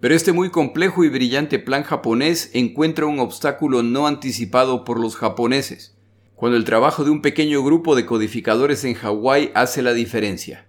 Pero 0.00 0.14
este 0.14 0.32
muy 0.32 0.50
complejo 0.50 1.04
y 1.04 1.08
brillante 1.08 1.58
plan 1.58 1.84
japonés 1.84 2.50
encuentra 2.52 3.06
un 3.06 3.20
obstáculo 3.20 3.82
no 3.82 4.06
anticipado 4.06 4.84
por 4.84 5.00
los 5.00 5.16
japoneses, 5.16 5.96
cuando 6.34 6.58
el 6.58 6.64
trabajo 6.64 7.04
de 7.04 7.10
un 7.10 7.22
pequeño 7.22 7.64
grupo 7.64 7.94
de 7.94 8.04
codificadores 8.04 8.84
en 8.84 8.94
Hawái 8.94 9.52
hace 9.54 9.80
la 9.80 9.94
diferencia. 9.94 10.66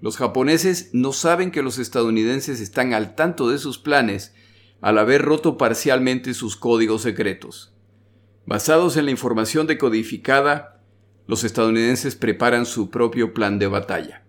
Los 0.00 0.16
japoneses 0.16 0.90
no 0.92 1.12
saben 1.12 1.50
que 1.50 1.62
los 1.62 1.78
estadounidenses 1.78 2.60
están 2.60 2.94
al 2.94 3.14
tanto 3.14 3.50
de 3.50 3.58
sus 3.58 3.78
planes 3.78 4.32
al 4.80 4.98
haber 4.98 5.22
roto 5.22 5.58
parcialmente 5.58 6.34
sus 6.34 6.56
códigos 6.56 7.02
secretos. 7.02 7.74
Basados 8.46 8.96
en 8.96 9.04
la 9.04 9.10
información 9.10 9.66
decodificada, 9.66 10.80
los 11.26 11.44
estadounidenses 11.44 12.16
preparan 12.16 12.64
su 12.64 12.90
propio 12.90 13.34
plan 13.34 13.58
de 13.58 13.66
batalla. 13.66 14.22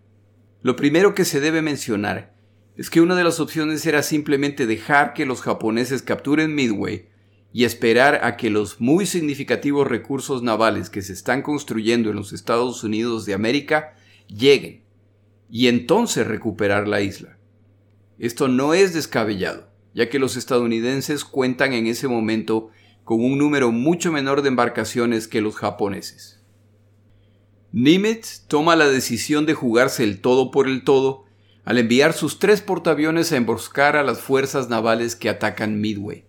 Lo 0.63 0.77
primero 0.77 1.13
que 1.13 1.25
se 1.25 1.41
debe 1.41 1.61
mencionar 1.61 2.33
es 2.77 2.89
que 2.89 3.01
una 3.01 3.15
de 3.15 3.25
las 3.25 3.41
opciones 3.41 3.85
era 3.85 4.01
simplemente 4.01 4.65
dejar 4.65 5.13
que 5.13 5.25
los 5.25 5.41
japoneses 5.41 6.01
capturen 6.01 6.55
Midway 6.55 7.09
y 7.51 7.65
esperar 7.65 8.21
a 8.23 8.37
que 8.37 8.49
los 8.49 8.79
muy 8.79 9.05
significativos 9.05 9.85
recursos 9.85 10.41
navales 10.41 10.89
que 10.89 11.01
se 11.01 11.11
están 11.11 11.41
construyendo 11.41 12.09
en 12.09 12.15
los 12.15 12.31
Estados 12.31 12.81
Unidos 12.85 13.25
de 13.25 13.33
América 13.33 13.93
lleguen, 14.27 14.85
y 15.49 15.67
entonces 15.67 16.25
recuperar 16.25 16.87
la 16.87 17.01
isla. 17.01 17.37
Esto 18.17 18.47
no 18.47 18.73
es 18.73 18.93
descabellado, 18.93 19.69
ya 19.93 20.09
que 20.09 20.17
los 20.17 20.37
estadounidenses 20.37 21.25
cuentan 21.25 21.73
en 21.73 21.87
ese 21.87 22.07
momento 22.07 22.69
con 23.03 23.19
un 23.19 23.37
número 23.37 23.73
mucho 23.73 24.13
menor 24.13 24.41
de 24.41 24.47
embarcaciones 24.47 25.27
que 25.27 25.41
los 25.41 25.57
japoneses. 25.57 26.42
Nimitz 27.75 28.41
toma 28.47 28.75
la 28.75 28.87
decisión 28.87 29.47
de 29.47 29.55
jugarse 29.55 30.03
el 30.03 30.21
todo 30.21 30.51
por 30.51 30.67
el 30.67 30.83
todo 30.83 31.25
al 31.65 31.79
enviar 31.79 32.13
sus 32.13 32.37
tres 32.37 32.61
portaaviones 32.61 33.31
a 33.31 33.37
emboscar 33.37 33.97
a 33.97 34.03
las 34.03 34.19
fuerzas 34.19 34.69
navales 34.69 35.15
que 35.15 35.27
atacan 35.27 35.81
Midway. 35.81 36.23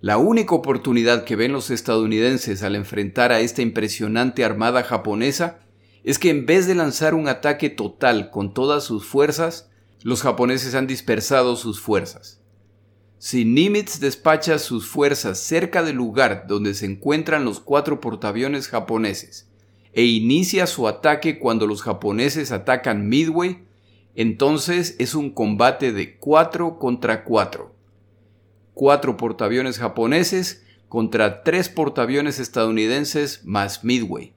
La 0.00 0.18
única 0.18 0.54
oportunidad 0.54 1.24
que 1.24 1.34
ven 1.34 1.52
los 1.52 1.70
estadounidenses 1.70 2.62
al 2.62 2.76
enfrentar 2.76 3.32
a 3.32 3.40
esta 3.40 3.60
impresionante 3.60 4.44
armada 4.44 4.84
japonesa 4.84 5.58
es 6.04 6.20
que 6.20 6.30
en 6.30 6.46
vez 6.46 6.68
de 6.68 6.76
lanzar 6.76 7.14
un 7.14 7.26
ataque 7.26 7.68
total 7.68 8.30
con 8.30 8.54
todas 8.54 8.84
sus 8.84 9.04
fuerzas, 9.04 9.68
los 10.04 10.22
japoneses 10.22 10.76
han 10.76 10.86
dispersado 10.86 11.56
sus 11.56 11.80
fuerzas. 11.80 12.40
Si 13.18 13.44
Nimitz 13.44 13.98
despacha 13.98 14.60
sus 14.60 14.86
fuerzas 14.86 15.40
cerca 15.40 15.82
del 15.82 15.96
lugar 15.96 16.44
donde 16.46 16.74
se 16.74 16.86
encuentran 16.86 17.44
los 17.44 17.58
cuatro 17.58 18.00
portaaviones 18.00 18.68
japoneses 18.68 19.48
e 19.96 20.04
inicia 20.04 20.66
su 20.66 20.86
ataque 20.86 21.38
cuando 21.38 21.66
los 21.66 21.82
japoneses 21.82 22.52
atacan 22.52 23.08
Midway, 23.08 23.64
entonces 24.14 24.94
es 24.98 25.14
un 25.14 25.30
combate 25.30 25.90
de 25.90 26.18
4 26.18 26.78
contra 26.78 27.24
4. 27.24 27.74
Cuatro 28.74 29.16
portaaviones 29.16 29.78
japoneses 29.78 30.62
contra 30.90 31.42
tres 31.42 31.70
portaaviones 31.70 32.38
estadounidenses 32.38 33.40
más 33.46 33.84
Midway. 33.84 34.34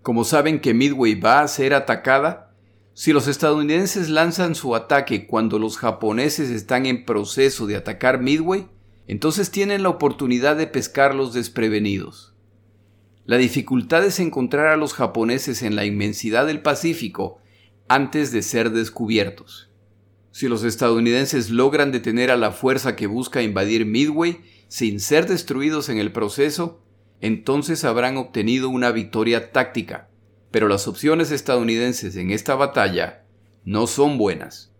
Como 0.00 0.24
saben 0.24 0.60
que 0.60 0.72
Midway 0.72 1.14
va 1.14 1.40
a 1.40 1.48
ser 1.48 1.74
atacada, 1.74 2.54
si 2.94 3.12
los 3.12 3.28
estadounidenses 3.28 4.08
lanzan 4.08 4.54
su 4.54 4.74
ataque 4.74 5.26
cuando 5.26 5.58
los 5.58 5.76
japoneses 5.76 6.48
están 6.48 6.86
en 6.86 7.04
proceso 7.04 7.66
de 7.66 7.76
atacar 7.76 8.18
Midway, 8.18 8.66
entonces 9.06 9.50
tienen 9.50 9.82
la 9.82 9.90
oportunidad 9.90 10.56
de 10.56 10.66
pescarlos 10.66 11.34
desprevenidos. 11.34 12.27
La 13.28 13.36
dificultad 13.36 14.06
es 14.06 14.20
encontrar 14.20 14.68
a 14.68 14.78
los 14.78 14.94
japoneses 14.94 15.60
en 15.60 15.76
la 15.76 15.84
inmensidad 15.84 16.46
del 16.46 16.62
Pacífico 16.62 17.42
antes 17.86 18.32
de 18.32 18.40
ser 18.40 18.70
descubiertos. 18.70 19.68
Si 20.30 20.48
los 20.48 20.64
estadounidenses 20.64 21.50
logran 21.50 21.92
detener 21.92 22.30
a 22.30 22.38
la 22.38 22.52
fuerza 22.52 22.96
que 22.96 23.06
busca 23.06 23.42
invadir 23.42 23.84
Midway 23.84 24.40
sin 24.68 24.98
ser 24.98 25.28
destruidos 25.28 25.90
en 25.90 25.98
el 25.98 26.10
proceso, 26.10 26.80
entonces 27.20 27.84
habrán 27.84 28.16
obtenido 28.16 28.70
una 28.70 28.92
victoria 28.92 29.52
táctica, 29.52 30.08
pero 30.50 30.66
las 30.66 30.88
opciones 30.88 31.30
estadounidenses 31.30 32.16
en 32.16 32.30
esta 32.30 32.54
batalla 32.54 33.26
no 33.62 33.86
son 33.86 34.16
buenas. 34.16 34.72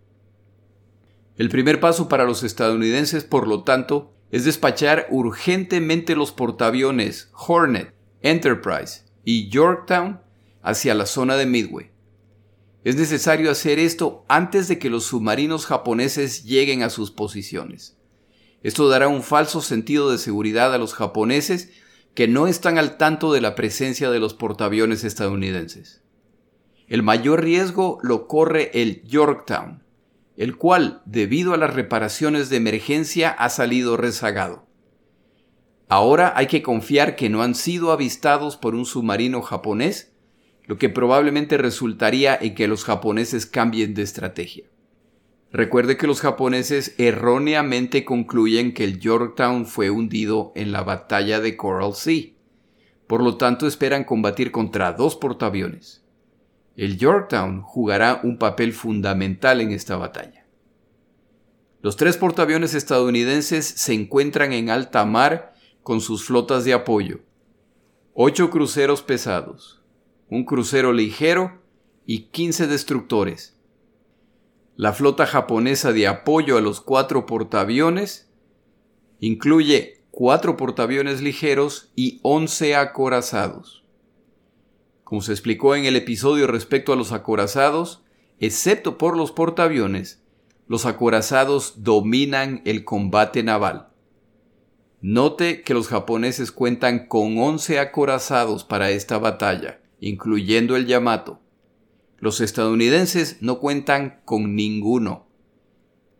El 1.36 1.50
primer 1.50 1.80
paso 1.80 2.08
para 2.08 2.24
los 2.24 2.42
estadounidenses, 2.42 3.24
por 3.24 3.46
lo 3.46 3.64
tanto, 3.64 4.14
es 4.30 4.46
despachar 4.46 5.06
urgentemente 5.10 6.16
los 6.16 6.32
portaaviones 6.32 7.30
Hornet 7.34 7.97
Enterprise 8.22 9.02
y 9.24 9.48
Yorktown 9.48 10.20
hacia 10.62 10.94
la 10.94 11.06
zona 11.06 11.36
de 11.36 11.46
Midway. 11.46 11.90
Es 12.84 12.96
necesario 12.96 13.50
hacer 13.50 13.78
esto 13.78 14.24
antes 14.28 14.68
de 14.68 14.78
que 14.78 14.90
los 14.90 15.04
submarinos 15.04 15.66
japoneses 15.66 16.44
lleguen 16.44 16.82
a 16.82 16.90
sus 16.90 17.10
posiciones. 17.10 17.96
Esto 18.62 18.88
dará 18.88 19.08
un 19.08 19.22
falso 19.22 19.60
sentido 19.60 20.10
de 20.10 20.18
seguridad 20.18 20.74
a 20.74 20.78
los 20.78 20.94
japoneses 20.94 21.70
que 22.14 22.28
no 22.28 22.46
están 22.46 22.78
al 22.78 22.96
tanto 22.96 23.32
de 23.32 23.40
la 23.40 23.54
presencia 23.54 24.10
de 24.10 24.18
los 24.18 24.34
portaaviones 24.34 25.04
estadounidenses. 25.04 26.02
el 26.88 27.02
mayor 27.02 27.44
riesgo 27.44 27.98
lo 28.02 28.26
corre 28.26 28.70
el 28.80 29.02
Yorktown, 29.04 29.84
el 30.38 30.56
cual, 30.56 31.02
debido 31.04 31.52
a 31.52 31.58
las 31.58 31.74
reparaciones 31.74 32.48
de 32.48 32.56
emergencia, 32.56 33.28
ha 33.30 33.50
salido 33.50 33.98
rezagado. 33.98 34.67
Ahora 35.88 36.32
hay 36.36 36.46
que 36.46 36.62
confiar 36.62 37.16
que 37.16 37.28
no 37.28 37.42
han 37.42 37.54
sido 37.54 37.92
avistados 37.92 38.56
por 38.56 38.74
un 38.74 38.84
submarino 38.84 39.42
japonés, 39.42 40.12
lo 40.66 40.76
que 40.76 40.88
probablemente 40.88 41.56
resultaría 41.56 42.36
en 42.40 42.54
que 42.54 42.68
los 42.68 42.84
japoneses 42.84 43.46
cambien 43.46 43.94
de 43.94 44.02
estrategia. 44.02 44.64
Recuerde 45.50 45.96
que 45.96 46.06
los 46.06 46.20
japoneses 46.20 46.94
erróneamente 46.98 48.04
concluyen 48.04 48.74
que 48.74 48.84
el 48.84 49.00
Yorktown 49.00 49.64
fue 49.64 49.88
hundido 49.88 50.52
en 50.54 50.72
la 50.72 50.82
batalla 50.82 51.40
de 51.40 51.56
Coral 51.56 51.94
Sea. 51.94 52.32
Por 53.06 53.22
lo 53.22 53.38
tanto, 53.38 53.66
esperan 53.66 54.04
combatir 54.04 54.52
contra 54.52 54.92
dos 54.92 55.16
portaaviones 55.16 56.04
el 56.78 56.96
Yorktown 56.96 57.60
jugará 57.62 58.20
un 58.22 58.38
papel 58.38 58.72
fundamental 58.72 59.60
en 59.60 59.72
esta 59.72 59.96
batalla. 59.96 60.46
Los 61.82 61.96
tres 61.96 62.16
portaaviones 62.16 62.72
estadounidenses 62.72 63.66
se 63.66 63.94
encuentran 63.94 64.52
en 64.52 64.70
alta 64.70 65.04
mar 65.04 65.54
con 65.88 66.02
sus 66.02 66.26
flotas 66.26 66.66
de 66.66 66.74
apoyo, 66.74 67.20
ocho 68.12 68.50
cruceros 68.50 69.00
pesados, 69.00 69.80
un 70.28 70.44
crucero 70.44 70.92
ligero 70.92 71.62
y 72.04 72.24
15 72.24 72.66
destructores. 72.66 73.56
La 74.76 74.92
flota 74.92 75.24
japonesa 75.24 75.94
de 75.94 76.06
apoyo 76.06 76.58
a 76.58 76.60
los 76.60 76.82
cuatro 76.82 77.24
portaaviones 77.24 78.30
incluye 79.18 80.02
cuatro 80.10 80.58
portaaviones 80.58 81.22
ligeros 81.22 81.90
y 81.96 82.20
11 82.22 82.76
acorazados. 82.76 83.82
Como 85.04 85.22
se 85.22 85.32
explicó 85.32 85.74
en 85.74 85.86
el 85.86 85.96
episodio 85.96 86.48
respecto 86.48 86.92
a 86.92 86.96
los 86.96 87.12
acorazados, 87.12 88.04
excepto 88.40 88.98
por 88.98 89.16
los 89.16 89.32
portaaviones, 89.32 90.22
los 90.66 90.84
acorazados 90.84 91.82
dominan 91.82 92.60
el 92.66 92.84
combate 92.84 93.42
naval. 93.42 93.88
Note 95.00 95.62
que 95.62 95.74
los 95.74 95.86
japoneses 95.86 96.50
cuentan 96.50 97.06
con 97.06 97.38
11 97.38 97.78
acorazados 97.78 98.64
para 98.64 98.90
esta 98.90 99.18
batalla, 99.18 99.80
incluyendo 100.00 100.74
el 100.74 100.86
Yamato. 100.86 101.40
Los 102.18 102.40
estadounidenses 102.40 103.36
no 103.40 103.60
cuentan 103.60 104.20
con 104.24 104.56
ninguno. 104.56 105.28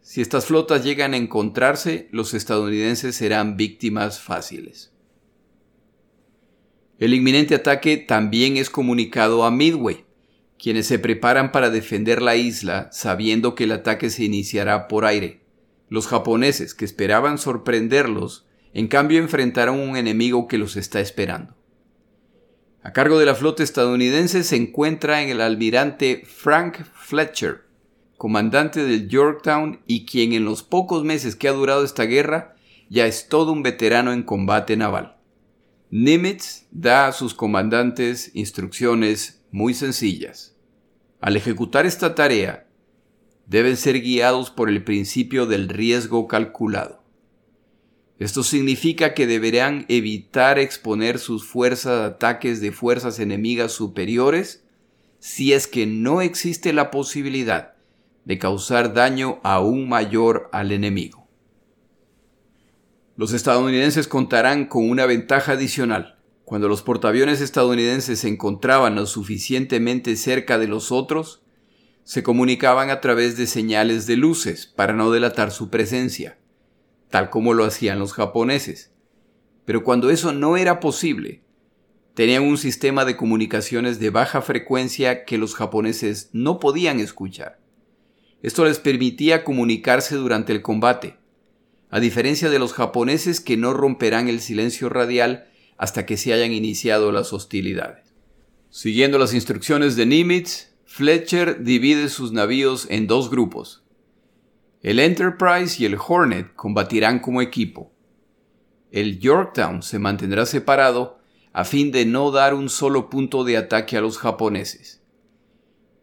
Si 0.01 0.21
estas 0.21 0.47
flotas 0.47 0.85
llegan 0.85 1.13
a 1.13 1.17
encontrarse, 1.17 2.09
los 2.13 2.35
estadounidenses 2.35 3.17
serán 3.17 3.57
víctimas 3.57 4.21
fáciles. 4.21 4.93
El 7.01 7.15
inminente 7.15 7.57
ataque 7.57 7.97
también 7.97 8.57
es 8.57 8.71
comunicado 8.71 9.45
a 9.45 9.51
Midway, 9.51 10.05
quienes 10.57 10.87
se 10.87 11.01
preparan 11.01 11.51
para 11.51 11.71
defender 11.71 12.23
la 12.23 12.37
isla 12.37 12.91
sabiendo 12.93 13.57
que 13.57 13.65
el 13.65 13.73
ataque 13.73 14.09
se 14.09 14.25
iniciará 14.25 14.87
por 14.87 15.05
aire. 15.05 15.41
Los 15.89 16.07
japoneses, 16.07 16.75
que 16.75 16.85
esperaban 16.85 17.39
sorprenderlos, 17.39 18.48
en 18.75 18.89
cambio 18.89 19.19
enfrentarán 19.19 19.79
un 19.79 19.97
enemigo 19.97 20.49
que 20.49 20.59
los 20.59 20.77
está 20.77 21.01
esperando. 21.01 21.57
A 22.83 22.93
cargo 22.93 23.19
de 23.19 23.27
la 23.27 23.35
flota 23.35 23.63
estadounidense 23.63 24.45
se 24.45 24.57
encuentra 24.57 25.23
en 25.23 25.31
el 25.31 25.41
almirante 25.41 26.23
Frank 26.27 26.79
Fletcher, 26.95 27.65
comandante 28.17 28.85
del 28.85 29.09
Yorktown 29.09 29.81
y 29.87 30.07
quien 30.07 30.33
en 30.33 30.45
los 30.45 30.63
pocos 30.63 31.05
meses 31.05 31.37
que 31.37 31.49
ha 31.49 31.53
durado 31.53 31.85
esta 31.85 32.05
guerra 32.05 32.55
ya 32.89 33.07
es 33.07 33.29
todo 33.29 33.53
un 33.53 33.63
veterano 33.63 34.13
en 34.13 34.23
combate 34.23 34.77
naval. 34.77 35.17
Nimitz 35.91 36.67
da 36.71 37.07
a 37.07 37.13
sus 37.13 37.35
comandantes 37.35 38.31
instrucciones 38.35 39.43
muy 39.51 39.75
sencillas. 39.75 40.57
Al 41.21 41.37
ejecutar 41.37 41.87
esta 41.87 42.15
tarea, 42.15 42.69
deben 43.47 43.77
ser 43.77 44.01
guiados 44.01 44.51
por 44.51 44.69
el 44.69 44.85
principio 44.85 45.47
del 45.47 45.69
riesgo 45.69 46.29
calculado. 46.29 46.98
Esto 48.19 48.43
significa 48.43 49.15
que 49.15 49.27
deberán 49.27 49.87
evitar 49.89 50.59
exponer 50.59 51.19
sus 51.19 51.47
fuerzas 51.47 52.01
a 52.01 52.07
ataques 52.07 52.61
de 52.61 52.73
fuerzas 52.73 53.21
enemigas 53.21 53.73
superiores 53.73 54.65
si 55.21 55.53
es 55.53 55.67
que 55.67 55.87
no 55.87 56.21
existe 56.21 56.73
la 56.73 56.91
posibilidad 56.91 57.75
de 58.25 58.39
causar 58.39 58.93
daño 58.93 59.41
aún 59.43 59.89
mayor 59.89 60.49
al 60.53 60.73
enemigo. 60.73 61.29
Los 63.17 63.33
estadounidenses 63.33 64.07
contarán 64.07 64.67
con 64.67 64.89
una 64.89 65.07
ventaja 65.07 65.53
adicional. 65.53 66.19
Cuando 66.45 66.69
los 66.69 66.83
portaaviones 66.83 67.41
estadounidenses 67.41 68.21
se 68.21 68.29
encontraban 68.29 68.95
lo 68.95 69.07
suficientemente 69.07 70.17
cerca 70.17 70.59
de 70.59 70.69
los 70.69 70.93
otros, 70.93 71.43
se 72.05 72.23
comunicaban 72.23 72.91
a 72.91 73.01
través 73.01 73.37
de 73.37 73.47
señales 73.47 74.07
de 74.07 74.17
luces 74.17 74.67
para 74.67 74.93
no 74.93 75.11
delatar 75.11 75.51
su 75.51 75.69
presencia, 75.69 76.38
tal 77.11 77.31
como 77.31 77.55
lo 77.55 77.65
hacían 77.65 77.99
los 77.99 78.13
japoneses. 78.13 78.93
Pero 79.65 79.85
cuando 79.85 80.11
eso 80.11 80.33
no 80.33 80.57
era 80.57 80.81
posible, 80.81 81.43
tenían 82.15 82.43
un 82.43 82.59
sistema 82.59 83.05
de 83.05 83.17
comunicaciones 83.17 84.01
de 84.01 84.11
baja 84.11 84.43
frecuencia 84.43 85.25
que 85.25 85.39
los 85.39 85.55
japoneses 85.55 86.31
no 86.33 86.59
podían 86.59 87.01
escuchar. 87.01 87.61
Esto 88.43 88.65
les 88.65 88.79
permitía 88.79 89.45
comunicarse 89.45 90.17
durante 90.17 90.53
el 90.53 90.63
combate, 90.63 91.17
a 91.91 92.01
diferencia 92.01 92.51
de 92.51 92.59
los 92.59 92.73
japoneses 92.73 93.41
que 93.41 93.57
no 93.57 93.73
romperán 93.73 94.29
el 94.29 94.41
silencio 94.41 94.89
radial 94.89 95.49
hasta 95.77 96.07
que 96.07 96.17
se 96.17 96.33
hayan 96.33 96.53
iniciado 96.53 97.13
las 97.13 97.33
hostilidades. 97.33 98.13
Siguiendo 98.71 99.19
las 99.19 99.33
instrucciones 99.33 99.97
de 99.97 100.07
Nimitz, 100.07 100.69
Fletcher 100.85 101.63
divide 101.63 102.09
sus 102.09 102.33
navíos 102.33 102.87
en 102.91 103.07
dos 103.07 103.31
grupos. 103.31 103.83
El 104.81 105.01
Enterprise 105.01 105.83
y 105.83 105.87
el 105.87 105.97
Hornet 105.97 106.55
combatirán 106.55 107.19
como 107.19 107.43
equipo. 107.43 107.91
El 108.93 109.19
Yorktown 109.19 109.83
se 109.83 109.99
mantendrá 109.99 110.47
separado 110.47 111.19
a 111.53 111.65
fin 111.65 111.91
de 111.91 112.07
no 112.07 112.31
dar 112.31 112.55
un 112.55 112.69
solo 112.69 113.11
punto 113.11 113.43
de 113.43 113.57
ataque 113.57 113.97
a 113.97 114.01
los 114.01 114.19
japoneses. 114.19 115.03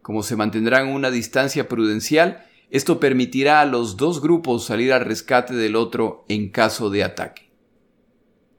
Como 0.01 0.23
se 0.23 0.35
mantendrán 0.35 0.89
a 0.89 0.93
una 0.93 1.09
distancia 1.09 1.69
prudencial, 1.69 2.45
esto 2.69 2.99
permitirá 2.99 3.61
a 3.61 3.65
los 3.65 3.95
dos 3.95 4.21
grupos 4.21 4.65
salir 4.65 4.91
al 4.91 5.05
rescate 5.05 5.53
del 5.53 5.77
otro 5.77 6.25
en 6.27 6.49
caso 6.49 6.89
de 6.89 7.05
ataque. 7.05 7.49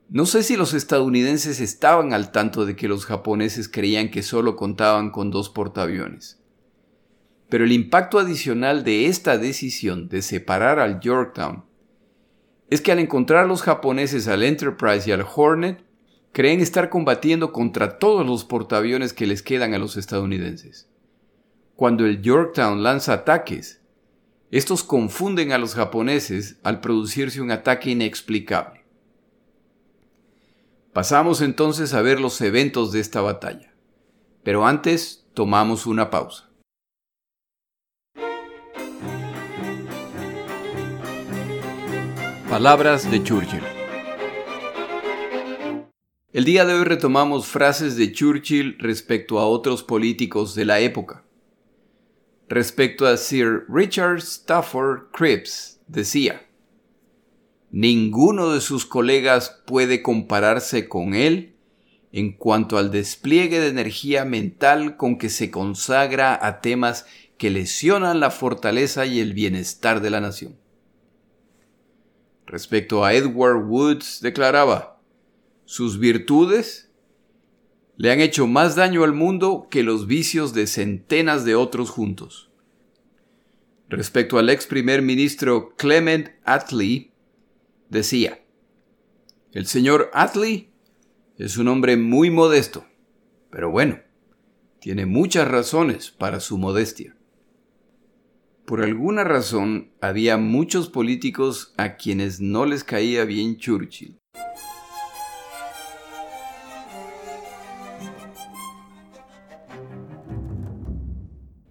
No 0.09 0.25
sé 0.25 0.43
si 0.43 0.57
los 0.57 0.73
estadounidenses 0.73 1.61
estaban 1.61 2.15
al 2.15 2.33
tanto 2.33 2.65
de 2.65 2.75
que 2.75 2.89
los 2.89 3.05
japoneses 3.05 3.69
creían 3.69 4.11
que 4.11 4.23
solo 4.23 4.57
contaban 4.57 5.11
con 5.11 5.31
dos 5.31 5.51
portaaviones. 5.51 6.41
Pero 7.49 7.65
el 7.65 7.73
impacto 7.73 8.19
adicional 8.19 8.83
de 8.83 9.07
esta 9.07 9.39
decisión 9.39 10.09
de 10.09 10.23
separar 10.23 10.79
al 10.79 11.01
Yorktown 11.01 11.65
es 12.71 12.81
que 12.81 12.91
al 12.93 12.99
encontrar 12.99 13.47
los 13.47 13.63
japoneses 13.63 14.27
al 14.27 14.43
Enterprise 14.43 15.09
y 15.09 15.13
al 15.13 15.25
Hornet, 15.35 15.85
creen 16.33 16.61
estar 16.61 16.91
combatiendo 16.91 17.53
contra 17.53 17.99
todos 17.99 18.27
los 18.27 18.45
portaaviones 18.45 19.13
que 19.13 19.27
les 19.27 19.43
quedan 19.43 19.73
a 19.73 19.79
los 19.79 19.97
estadounidenses. 19.97 20.89
Cuando 21.77 22.05
el 22.05 22.21
Yorktown 22.21 22.83
lanza 22.83 23.13
ataques, 23.13 23.81
estos 24.51 24.85
confunden 24.85 25.53
a 25.53 25.59
los 25.59 25.75
japoneses 25.75 26.59
al 26.63 26.81
producirse 26.81 27.41
un 27.41 27.51
ataque 27.53 27.91
inexplicable. 27.91 28.85
Pasamos 30.93 31.41
entonces 31.41 31.95
a 31.95 32.03
ver 32.03 32.21
los 32.21 32.41
eventos 32.41 32.93
de 32.93 33.01
esta 33.01 33.21
batalla, 33.21 33.75
pero 34.43 34.67
antes 34.67 35.27
tomamos 35.35 35.87
una 35.87 36.11
pausa. 36.11 36.46
Palabras 42.49 43.11
de 43.11 43.25
Churchill. 43.25 43.63
El 46.33 46.45
día 46.45 46.65
de 46.65 46.75
hoy 46.75 46.85
retomamos 46.85 47.49
frases 47.49 47.97
de 47.97 48.13
Churchill 48.13 48.79
respecto 48.79 49.41
a 49.41 49.49
otros 49.49 49.83
políticos 49.83 50.55
de 50.55 50.65
la 50.65 50.79
época. 50.79 51.25
Respecto 52.49 53.05
a 53.05 53.17
Sir 53.17 53.65
Richard 53.69 54.19
Stafford 54.19 55.11
Cripps, 55.13 55.81
decía, 55.89 56.47
Ninguno 57.73 58.53
de 58.53 58.61
sus 58.61 58.87
colegas 58.87 59.63
puede 59.67 60.01
compararse 60.01 60.89
con 60.89 61.15
él 61.15 61.57
en 62.13 62.33
cuanto 62.33 62.79
al 62.79 62.93
despliegue 62.93 63.59
de 63.59 63.69
energía 63.69 64.25
mental 64.25 64.97
con 64.97 65.19
que 65.19 65.31
se 65.31 65.51
consagra 65.51 66.39
a 66.41 66.61
temas 66.61 67.07
que 67.39 67.51
lesionan 67.51 68.21
la 68.21 68.31
fortaleza 68.31 69.05
y 69.05 69.19
el 69.19 69.35
bienestar 69.35 70.01
de 70.01 70.11
la 70.11 70.21
nación. 70.21 70.57
Respecto 72.47 73.05
a 73.05 73.13
Edward 73.13 73.67
Woods, 73.67 74.21
declaraba, 74.21 75.01
sus 75.65 75.99
virtudes 75.99 76.93
le 77.97 78.13
han 78.13 78.21
hecho 78.21 78.47
más 78.47 78.77
daño 78.77 79.03
al 79.03 79.13
mundo 79.13 79.67
que 79.69 79.83
los 79.83 80.07
vicios 80.07 80.55
de 80.55 80.69
centenas 80.69 81.45
de 81.45 81.57
otros 81.57 81.91
juntos. 81.91 82.51
Respecto 83.89 84.39
al 84.39 84.49
ex 84.49 84.67
primer 84.67 85.03
ministro 85.03 85.75
Clement 85.77 86.31
Attlee, 86.45 87.13
decía, 87.89 88.45
el 89.53 89.67
señor 89.67 90.11
Attlee 90.13 90.71
es 91.39 91.57
un 91.57 91.67
hombre 91.69 91.97
muy 91.97 92.31
modesto, 92.31 92.87
pero 93.51 93.71
bueno, 93.71 94.01
tiene 94.81 95.05
muchas 95.07 95.49
razones 95.49 96.11
para 96.11 96.39
su 96.39 96.59
modestia. 96.59 97.16
Por 98.67 98.83
alguna 98.83 99.23
razón, 99.23 99.93
había 100.01 100.39
muchos 100.39 100.89
políticos 100.89 101.73
a 101.77 101.95
quienes 101.95 102.41
no 102.41 102.67
les 102.67 102.83
caía 102.83 103.25
bien 103.25 103.59
Churchill. 103.59 104.19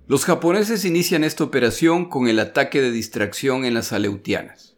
Los 0.08 0.23
japoneses 0.23 0.86
inician 0.86 1.25
esta 1.25 1.43
operación 1.43 2.08
con 2.08 2.29
el 2.29 2.39
ataque 2.39 2.79
de 2.79 2.91
distracción 2.91 3.65
en 3.65 3.73
las 3.73 3.91
Aleutianas. 3.91 4.77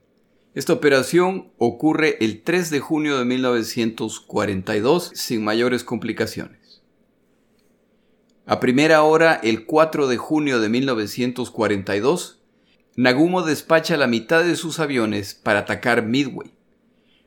Esta 0.55 0.73
operación 0.73 1.51
ocurre 1.59 2.17
el 2.25 2.41
3 2.41 2.71
de 2.71 2.79
junio 2.79 3.19
de 3.19 3.25
1942 3.25 5.11
sin 5.13 5.43
mayores 5.43 5.83
complicaciones. 5.83 6.66
A 8.49 8.61
primera 8.61 9.03
hora, 9.03 9.41
el 9.43 9.65
4 9.65 10.07
de 10.07 10.15
junio 10.15 10.61
de 10.61 10.69
1942, 10.69 12.39
Nagumo 12.95 13.41
despacha 13.41 13.97
la 13.97 14.07
mitad 14.07 14.45
de 14.45 14.55
sus 14.55 14.79
aviones 14.79 15.33
para 15.33 15.59
atacar 15.59 16.05
Midway. 16.05 16.53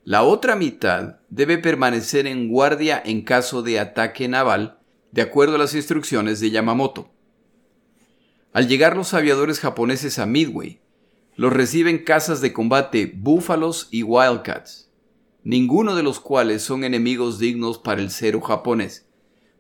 La 0.03 0.23
otra 0.23 0.57
mitad 0.57 1.19
debe 1.29 1.59
permanecer 1.59 2.27
en 2.27 2.49
guardia 2.49 3.03
en 3.05 3.21
caso 3.21 3.61
de 3.61 3.79
ataque 3.79 4.29
naval, 4.29 4.79
de 5.13 5.21
acuerdo 5.21 5.57
a 5.57 5.59
las 5.59 5.75
instrucciones 5.75 6.41
de 6.41 6.53
Yamamoto. 6.53 7.11
Al 8.55 8.67
llegar 8.67 8.97
los 8.97 9.13
aviadores 9.13 9.61
japoneses 9.61 10.19
a 10.19 10.25
Midway, 10.25 10.81
los 11.37 11.53
reciben 11.53 12.03
cazas 12.03 12.41
de 12.41 12.55
combate 12.55 13.13
Búfalos 13.15 13.89
y 13.91 14.05
Wildcats, 14.05 14.91
ninguno 15.45 15.95
de 15.97 16.03
los 16.03 16.19
cuales 16.19 16.63
son 16.63 16.83
enemigos 16.83 17.39
dignos 17.39 17.77
para 17.77 18.01
el 18.01 18.11
cero 18.11 18.41
japonés, 18.41 19.10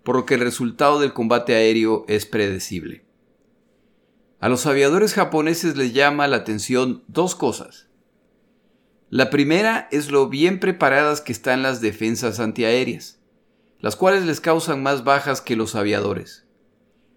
por 0.02 0.16
lo 0.16 0.26
que 0.26 0.34
el 0.34 0.40
resultado 0.40 1.00
del 1.00 1.12
combate 1.12 1.54
aéreo 1.54 2.04
es 2.08 2.26
predecible. 2.26 3.04
A 4.40 4.48
los 4.48 4.66
aviadores 4.66 5.12
japoneses 5.12 5.76
les 5.76 5.92
llama 5.92 6.26
la 6.26 6.36
atención 6.36 7.04
dos 7.08 7.34
cosas. 7.34 7.88
La 9.10 9.28
primera 9.28 9.88
es 9.90 10.10
lo 10.10 10.28
bien 10.28 10.60
preparadas 10.60 11.20
que 11.20 11.32
están 11.32 11.62
las 11.62 11.80
defensas 11.80 12.40
antiaéreas, 12.40 13.20
las 13.80 13.96
cuales 13.96 14.24
les 14.24 14.40
causan 14.40 14.82
más 14.82 15.04
bajas 15.04 15.40
que 15.40 15.56
los 15.56 15.74
aviadores. 15.74 16.46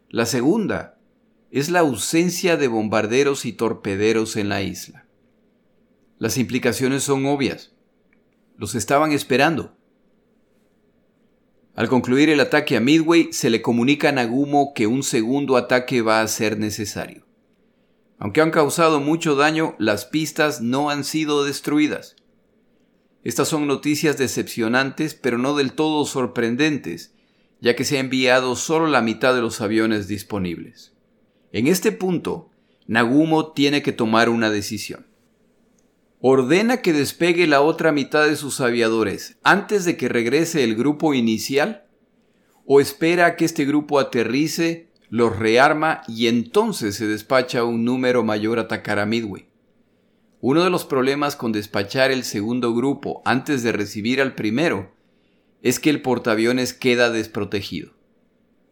La 0.10 0.26
segunda 0.26 0.98
es 1.52 1.70
la 1.70 1.80
ausencia 1.80 2.58
de 2.58 2.68
bombarderos 2.68 3.46
y 3.46 3.54
torpederos 3.54 4.36
en 4.36 4.50
la 4.50 4.62
isla. 4.64 5.06
Las 6.18 6.38
implicaciones 6.38 7.04
son 7.04 7.26
obvias. 7.26 7.74
Los 8.58 8.76
estaban 8.76 9.12
esperando. 9.12 9.78
Al 11.76 11.90
concluir 11.90 12.30
el 12.30 12.40
ataque 12.40 12.78
a 12.78 12.80
Midway, 12.80 13.34
se 13.34 13.50
le 13.50 13.64
comunica 13.64 14.10
a 14.10 14.12
Nagumo 14.12 14.74
que 14.76 14.86
un 14.86 15.02
segundo 15.02 15.58
ataque 15.58 16.04
va 16.04 16.22
a 16.22 16.28
ser 16.28 16.60
necesario. 16.60 17.26
Aunque 18.20 18.42
han 18.42 18.52
causado 18.52 19.00
mucho 19.00 19.36
daño, 19.36 19.76
las 19.80 20.06
pistas 20.06 20.62
no 20.62 20.92
han 20.92 21.04
sido 21.04 21.44
destruidas. 21.44 22.16
Estas 23.24 23.48
son 23.48 23.66
noticias 23.66 24.18
decepcionantes, 24.20 25.16
pero 25.16 25.40
no 25.40 25.56
del 25.56 25.74
todo 25.74 26.06
sorprendentes, 26.06 27.16
ya 27.60 27.76
que 27.76 27.86
se 27.86 27.98
ha 27.98 28.02
enviado 28.02 28.56
solo 28.56 28.88
la 28.88 29.02
mitad 29.02 29.34
de 29.34 29.42
los 29.42 29.60
aviones 29.60 30.08
disponibles. 30.08 30.94
En 31.52 31.66
este 31.66 31.92
punto, 31.92 32.52
Nagumo 32.86 33.52
tiene 33.54 33.82
que 33.82 33.94
tomar 33.94 34.30
una 34.30 34.52
decisión. 34.52 35.08
Ordena 36.26 36.78
que 36.78 36.94
despegue 36.94 37.48
la 37.48 37.60
otra 37.60 37.92
mitad 37.92 38.26
de 38.26 38.38
sus 38.38 38.62
aviadores 38.62 39.36
antes 39.44 39.84
de 39.84 39.98
que 39.98 40.08
regrese 40.08 40.64
el 40.64 40.74
grupo 40.74 41.14
inicial 41.14 41.86
o 42.66 42.80
espera 42.80 43.26
a 43.26 43.36
que 43.36 43.44
este 43.44 43.66
grupo 43.66 44.00
aterrice, 44.00 44.88
los 45.10 45.38
rearma 45.38 46.02
y 46.08 46.28
entonces 46.28 46.96
se 46.96 47.08
despacha 47.08 47.66
un 47.66 47.84
número 47.84 48.24
mayor 48.24 48.58
a 48.58 48.62
atacar 48.62 49.00
a 49.00 49.06
Midway. 49.06 49.50
Uno 50.40 50.64
de 50.64 50.70
los 50.70 50.86
problemas 50.86 51.36
con 51.36 51.52
despachar 51.52 52.10
el 52.10 52.24
segundo 52.24 52.74
grupo 52.74 53.22
antes 53.26 53.62
de 53.62 53.74
recibir 53.74 54.22
al 54.22 54.34
primero 54.34 54.94
es 55.62 55.78
que 55.78 55.90
el 55.90 56.02
portaaviones 56.02 56.74
queda 56.74 57.10
desprotegido. 57.10 57.96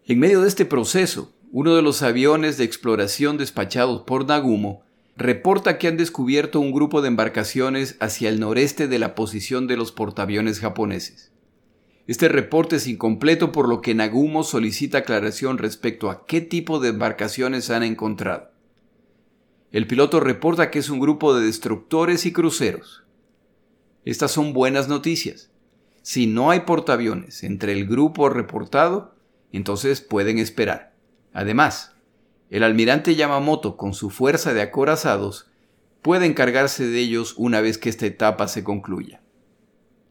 En 0.05 0.19
medio 0.19 0.39
de 0.39 0.47
este 0.47 0.63
proceso, 0.63 1.33
uno 1.51 1.75
de 1.75 1.81
los 1.81 2.01
aviones 2.01 2.57
de 2.57 2.63
exploración 2.63 3.37
despachados 3.37 4.03
por 4.03 4.25
Nagumo 4.25 4.85
reporta 5.17 5.77
que 5.77 5.87
han 5.87 5.97
descubierto 5.97 6.59
un 6.59 6.71
grupo 6.71 7.01
de 7.01 7.09
embarcaciones 7.09 7.97
hacia 7.99 8.29
el 8.29 8.39
noreste 8.39 8.87
de 8.87 8.99
la 8.99 9.15
posición 9.15 9.67
de 9.67 9.77
los 9.77 9.91
portaaviones 9.91 10.59
japoneses. 10.59 11.31
Este 12.07 12.27
reporte 12.27 12.77
es 12.77 12.87
incompleto 12.87 13.51
por 13.51 13.69
lo 13.69 13.81
que 13.81 13.93
Nagumo 13.93 14.43
solicita 14.43 14.99
aclaración 14.99 15.57
respecto 15.57 16.09
a 16.09 16.25
qué 16.25 16.41
tipo 16.41 16.79
de 16.79 16.89
embarcaciones 16.89 17.69
han 17.69 17.83
encontrado. 17.83 18.51
El 19.71 19.87
piloto 19.87 20.19
reporta 20.19 20.71
que 20.71 20.79
es 20.79 20.89
un 20.89 20.99
grupo 20.99 21.33
de 21.33 21.45
destructores 21.45 22.25
y 22.25 22.33
cruceros. 22.33 23.03
Estas 24.03 24.31
son 24.31 24.51
buenas 24.51 24.89
noticias. 24.89 25.51
Si 26.01 26.25
no 26.25 26.49
hay 26.49 26.61
portaaviones 26.61 27.43
entre 27.43 27.71
el 27.73 27.85
grupo 27.85 28.27
reportado, 28.27 29.15
entonces 29.51 30.01
pueden 30.01 30.39
esperar. 30.39 30.93
Además, 31.31 31.90
el 32.51 32.63
almirante 32.63 33.15
Yamamoto, 33.15 33.77
con 33.77 33.93
su 33.93 34.09
fuerza 34.09 34.53
de 34.53 34.61
acorazados, 34.61 35.49
puede 36.01 36.25
encargarse 36.25 36.85
de 36.85 36.99
ellos 36.99 37.33
una 37.37 37.61
vez 37.61 37.77
que 37.77 37.89
esta 37.89 38.05
etapa 38.05 38.49
se 38.49 38.63
concluya. 38.63 39.21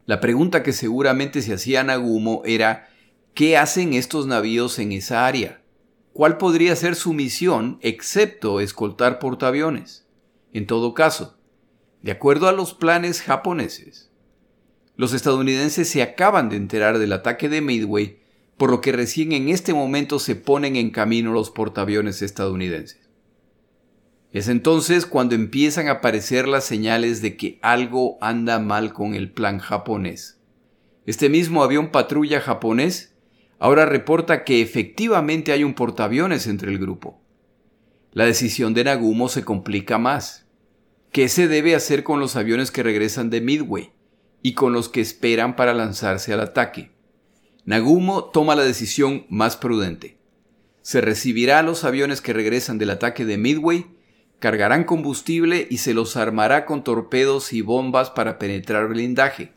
La 0.07 0.21
pregunta 0.21 0.63
que 0.63 0.73
seguramente 0.73 1.43
se 1.43 1.53
hacía 1.53 1.85
Nagumo 1.85 2.41
era 2.47 2.89
¿qué 3.35 3.59
hacen 3.59 3.93
estos 3.93 4.27
navíos 4.27 4.79
en 4.79 4.93
esa 4.93 5.27
área? 5.27 5.61
¿Cuál 6.15 6.39
podría 6.39 6.75
ser 6.77 6.97
su 6.97 7.13
misión 7.13 7.79
excepto 7.83 8.61
escoltar 8.61 9.19
portaaviones? 9.19 10.07
En 10.55 10.67
todo 10.67 10.95
caso, 10.95 11.37
de 12.01 12.13
acuerdo 12.13 12.49
a 12.49 12.53
los 12.53 12.73
planes 12.73 13.21
japoneses, 13.21 14.11
los 14.97 15.13
estadounidenses 15.13 15.91
se 15.91 16.03
acaban 16.03 16.49
de 16.49 16.57
enterar 16.57 16.99
del 16.99 17.13
ataque 17.13 17.51
de 17.51 17.61
Midway 17.61 18.20
por 18.61 18.71
lo 18.71 18.83
que 18.83 18.93
recién 18.93 19.33
en 19.33 19.49
este 19.49 19.73
momento 19.73 20.19
se 20.19 20.37
ponen 20.37 20.77
en 20.77 20.91
camino 20.91 21.33
los 21.33 21.51
portaaviones 21.51 22.21
estadounidenses. 22.21 23.09
Es 24.33 24.49
entonces 24.49 25.07
cuando 25.07 25.35
empiezan 25.35 25.89
a 25.89 25.93
aparecer 25.93 26.47
las 26.47 26.65
señales 26.65 27.23
de 27.23 27.39
que 27.39 27.59
algo 27.63 28.19
anda 28.21 28.59
mal 28.59 28.93
con 28.93 29.15
el 29.15 29.33
plan 29.33 29.61
japonés. 29.61 30.43
Este 31.07 31.31
mismo 31.31 31.63
avión 31.63 31.91
patrulla 31.91 32.43
japonés 32.43 33.15
ahora 33.59 33.87
reporta 33.87 34.45
que 34.45 34.61
efectivamente 34.61 35.53
hay 35.53 35.65
un 35.65 35.73
portaaviones 35.73 36.47
entre 36.47 36.71
el 36.71 36.79
grupo. 36.79 37.19
La 38.13 38.27
decisión 38.27 38.75
de 38.75 38.85
Nagumo 38.85 39.31
se 39.31 39.43
complica 39.43 39.97
más. 39.97 40.45
¿Qué 41.13 41.31
se 41.31 41.49
debe 41.49 41.75
hacer 41.75 42.05
con 42.05 42.21
los 42.21 42.37
aviones 42.37 42.71
que 42.71 42.83
regresan 42.83 43.31
de 43.31 43.41
Midway 43.41 43.93
y 44.43 44.53
con 44.53 44.75
los 44.75 44.91
que 44.91 45.01
esperan 45.01 45.57
para 45.57 45.73
lanzarse 45.73 46.35
al 46.35 46.41
ataque? 46.41 47.00
Nagumo 47.71 48.25
toma 48.25 48.57
la 48.57 48.65
decisión 48.65 49.27
más 49.29 49.57
prudente. 49.57 50.19
Se 50.83 51.01
recibirá 51.01 51.61
a 51.61 51.63
los 51.63 51.85
aviones 51.85 52.21
que 52.21 52.33
regresan 52.33 52.79
del 52.79 52.91
ataque 52.91 53.25
de 53.25 53.39
Midway, 53.39 53.87
cargarán 54.41 54.83
combustible 54.83 55.69
y 55.71 55.77
se 55.77 55.95
los 55.95 56.17
armará 56.17 56.67
con 56.67 56.83
torpedos 56.83 57.53
y 57.53 57.63
bombas 57.63 58.11
para 58.11 58.41
penetrar 58.41 58.89
blindaje, 58.89 59.53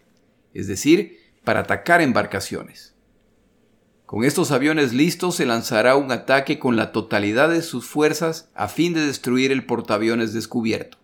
es 0.53 0.67
decir, 0.67 1.21
para 1.43 1.61
atacar 1.61 2.01
embarcaciones. 2.01 2.93
Con 4.05 4.25
estos 4.25 4.51
aviones 4.51 4.93
listos 4.93 5.37
se 5.37 5.47
lanzará 5.47 5.95
un 5.95 6.11
ataque 6.11 6.59
con 6.59 6.75
la 6.75 6.91
totalidad 6.91 7.49
de 7.49 7.63
sus 7.63 7.87
fuerzas 7.87 8.51
a 8.53 8.67
fin 8.67 8.93
de 8.93 9.07
destruir 9.07 9.51
el 9.51 9.65
portaaviones 9.65 10.33
descubierto. 10.33 10.99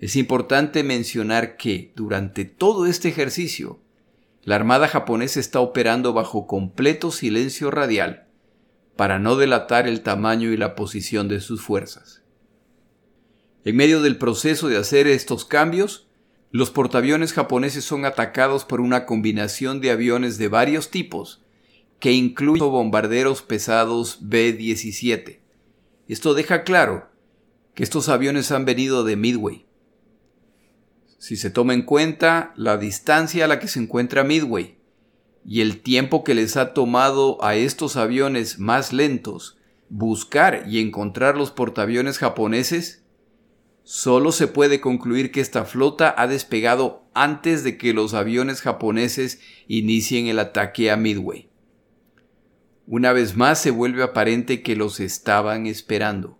Es 0.00 0.16
importante 0.16 0.82
mencionar 0.82 1.56
que 1.56 1.92
durante 1.94 2.44
todo 2.44 2.86
este 2.86 3.08
ejercicio 3.08 3.85
la 4.46 4.54
Armada 4.54 4.86
japonesa 4.86 5.40
está 5.40 5.58
operando 5.58 6.12
bajo 6.12 6.46
completo 6.46 7.10
silencio 7.10 7.72
radial 7.72 8.28
para 8.94 9.18
no 9.18 9.34
delatar 9.34 9.88
el 9.88 10.02
tamaño 10.02 10.52
y 10.52 10.56
la 10.56 10.76
posición 10.76 11.26
de 11.26 11.40
sus 11.40 11.60
fuerzas. 11.62 12.22
En 13.64 13.74
medio 13.74 14.00
del 14.00 14.18
proceso 14.18 14.68
de 14.68 14.76
hacer 14.76 15.08
estos 15.08 15.44
cambios, 15.44 16.08
los 16.52 16.70
portaaviones 16.70 17.32
japoneses 17.32 17.84
son 17.84 18.04
atacados 18.04 18.64
por 18.64 18.80
una 18.80 19.04
combinación 19.04 19.80
de 19.80 19.90
aviones 19.90 20.38
de 20.38 20.46
varios 20.46 20.92
tipos, 20.92 21.42
que 21.98 22.12
incluyen 22.12 22.70
bombarderos 22.70 23.42
pesados 23.42 24.18
B-17. 24.22 25.40
Esto 26.06 26.34
deja 26.34 26.62
claro 26.62 27.10
que 27.74 27.82
estos 27.82 28.08
aviones 28.08 28.52
han 28.52 28.64
venido 28.64 29.02
de 29.02 29.16
Midway, 29.16 29.65
si 31.18 31.36
se 31.36 31.50
toma 31.50 31.74
en 31.74 31.82
cuenta 31.82 32.52
la 32.56 32.76
distancia 32.76 33.44
a 33.44 33.48
la 33.48 33.58
que 33.58 33.68
se 33.68 33.80
encuentra 33.80 34.24
Midway 34.24 34.76
y 35.44 35.60
el 35.60 35.80
tiempo 35.80 36.24
que 36.24 36.34
les 36.34 36.56
ha 36.56 36.74
tomado 36.74 37.42
a 37.42 37.54
estos 37.54 37.96
aviones 37.96 38.58
más 38.58 38.92
lentos 38.92 39.58
buscar 39.88 40.64
y 40.68 40.80
encontrar 40.80 41.36
los 41.36 41.52
portaaviones 41.52 42.18
japoneses, 42.18 43.04
solo 43.84 44.32
se 44.32 44.48
puede 44.48 44.80
concluir 44.80 45.30
que 45.30 45.40
esta 45.40 45.64
flota 45.64 46.12
ha 46.18 46.26
despegado 46.26 47.04
antes 47.14 47.62
de 47.62 47.78
que 47.78 47.94
los 47.94 48.12
aviones 48.12 48.60
japoneses 48.60 49.40
inicien 49.68 50.26
el 50.26 50.40
ataque 50.40 50.90
a 50.90 50.96
Midway. 50.96 51.48
una 52.88 53.12
vez 53.12 53.36
más 53.36 53.60
se 53.60 53.72
vuelve 53.72 54.04
aparente 54.04 54.62
que 54.62 54.76
los 54.76 55.00
estaban 55.00 55.66
esperando. 55.66 56.38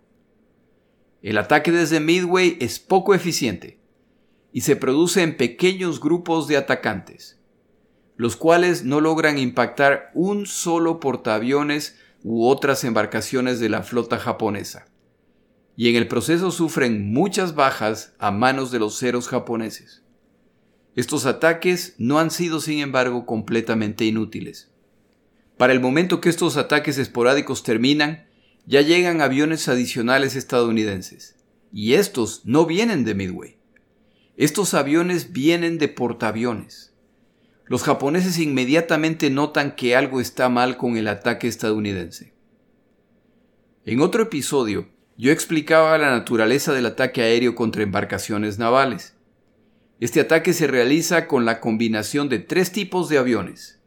El 1.21 1.39
ataque 1.39 1.73
desde 1.73 1.99
Midway 1.99 2.57
es 2.61 2.79
poco 2.79 3.15
eficiente 3.15 3.81
y 4.57 4.63
se 4.63 4.75
produce 4.75 5.23
en 5.23 5.37
pequeños 5.37 6.01
grupos 6.01 6.49
de 6.49 6.57
atacantes, 6.57 7.39
los 8.17 8.37
cuales 8.37 8.85
no 8.85 9.03
logran 9.03 9.37
impactar 9.37 10.11
un 10.15 10.47
solo 10.47 10.99
portaaviones 10.99 11.99
u 12.23 12.47
otras 12.47 12.83
embarcaciones 12.83 13.61
de 13.61 13.69
la 13.69 13.83
flota 13.83 14.19
japonesa, 14.19 14.87
y 15.77 15.91
en 15.91 15.97
el 15.97 16.09
proceso 16.09 16.51
sufren 16.51 17.13
muchas 17.13 17.55
bajas 17.55 18.15
a 18.19 18.31
manos 18.31 18.71
de 18.71 18.79
los 18.79 18.99
ceros 18.99 19.29
japoneses. 19.29 20.05
Estos 20.95 21.27
ataques 21.27 21.95
no 21.99 22.19
han 22.19 22.31
sido, 22.31 22.61
sin 22.61 22.79
embargo, 22.79 23.27
completamente 23.27 24.07
inútiles. 24.07 24.71
Para 25.59 25.75
el 25.75 25.81
momento 25.81 26.23
que 26.23 26.31
estos 26.31 26.57
ataques 26.57 26.97
esporádicos 26.97 27.63
terminan, 27.63 28.27
ya 28.65 28.81
llegan 28.81 29.21
aviones 29.21 29.69
adicionales 29.69 30.35
estadounidenses. 30.35 31.37
Y 31.75 31.93
estos 31.93 32.47
no 32.47 32.65
vienen 32.65 33.05
de 33.05 33.15
Midway. 33.15 33.56
Estos 34.37 34.75
aviones 34.75 35.33
vienen 35.33 35.79
de 35.79 35.89
portaaviones. 35.89 36.93
Los 37.65 37.83
japoneses 37.83 38.39
inmediatamente 38.39 39.31
notan 39.31 39.75
que 39.75 39.97
algo 39.97 40.21
está 40.21 40.51
mal 40.51 40.77
con 40.77 40.99
el 40.99 41.09
ataque 41.09 41.49
estadounidense. 41.49 42.35
En 43.87 44.01
otro 44.03 44.25
episodio, 44.25 44.91
yo 45.17 45.33
explicaba 45.33 45.97
la 45.97 46.11
naturaleza 46.11 46.75
del 46.75 46.85
ataque 46.85 47.23
aéreo 47.23 47.55
contra 47.55 47.83
embarcaciones 47.83 48.59
navales. 48.59 49.17
Este 50.01 50.21
ataque 50.21 50.53
se 50.53 50.67
realiza 50.67 51.29
con 51.29 51.47
la 51.47 51.59
combinación 51.59 52.29
de 52.29 52.39
tres 52.39 52.73
tipos 52.73 53.09
de 53.09 53.17
aviones. 53.17 53.81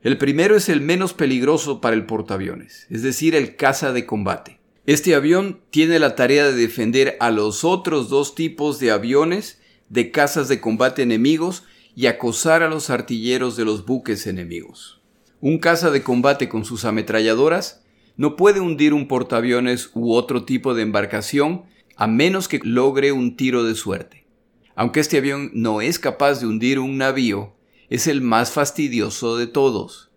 El 0.00 0.18
primero 0.18 0.56
es 0.56 0.68
el 0.68 0.80
menos 0.80 1.14
peligroso 1.14 1.80
para 1.80 1.94
el 1.94 2.04
portaaviones, 2.04 2.88
es 2.90 3.02
decir, 3.02 3.36
el 3.36 3.54
caza 3.54 3.92
de 3.92 4.06
combate. 4.06 4.61
Este 4.84 5.14
avión 5.14 5.60
tiene 5.70 6.00
la 6.00 6.16
tarea 6.16 6.44
de 6.44 6.54
defender 6.54 7.16
a 7.20 7.30
los 7.30 7.62
otros 7.62 8.08
dos 8.08 8.34
tipos 8.34 8.80
de 8.80 8.90
aviones 8.90 9.60
de 9.88 10.10
cazas 10.10 10.48
de 10.48 10.60
combate 10.60 11.02
enemigos 11.02 11.62
y 11.94 12.06
acosar 12.06 12.64
a 12.64 12.68
los 12.68 12.90
artilleros 12.90 13.56
de 13.56 13.64
los 13.64 13.86
buques 13.86 14.26
enemigos. 14.26 15.00
Un 15.40 15.58
caza 15.58 15.90
de 15.92 16.02
combate 16.02 16.48
con 16.48 16.64
sus 16.64 16.84
ametralladoras 16.84 17.84
no 18.16 18.34
puede 18.34 18.58
hundir 18.58 18.92
un 18.92 19.06
portaaviones 19.06 19.90
u 19.94 20.14
otro 20.14 20.44
tipo 20.44 20.74
de 20.74 20.82
embarcación 20.82 21.62
a 21.96 22.08
menos 22.08 22.48
que 22.48 22.60
logre 22.64 23.12
un 23.12 23.36
tiro 23.36 23.62
de 23.62 23.76
suerte. 23.76 24.26
Aunque 24.74 24.98
este 24.98 25.18
avión 25.18 25.50
no 25.54 25.80
es 25.80 26.00
capaz 26.00 26.40
de 26.40 26.46
hundir 26.46 26.80
un 26.80 26.96
navío, 26.98 27.54
es 27.88 28.08
el 28.08 28.20
más 28.20 28.50
fastidioso 28.50 29.36
de 29.36 29.46
todos. 29.46 30.10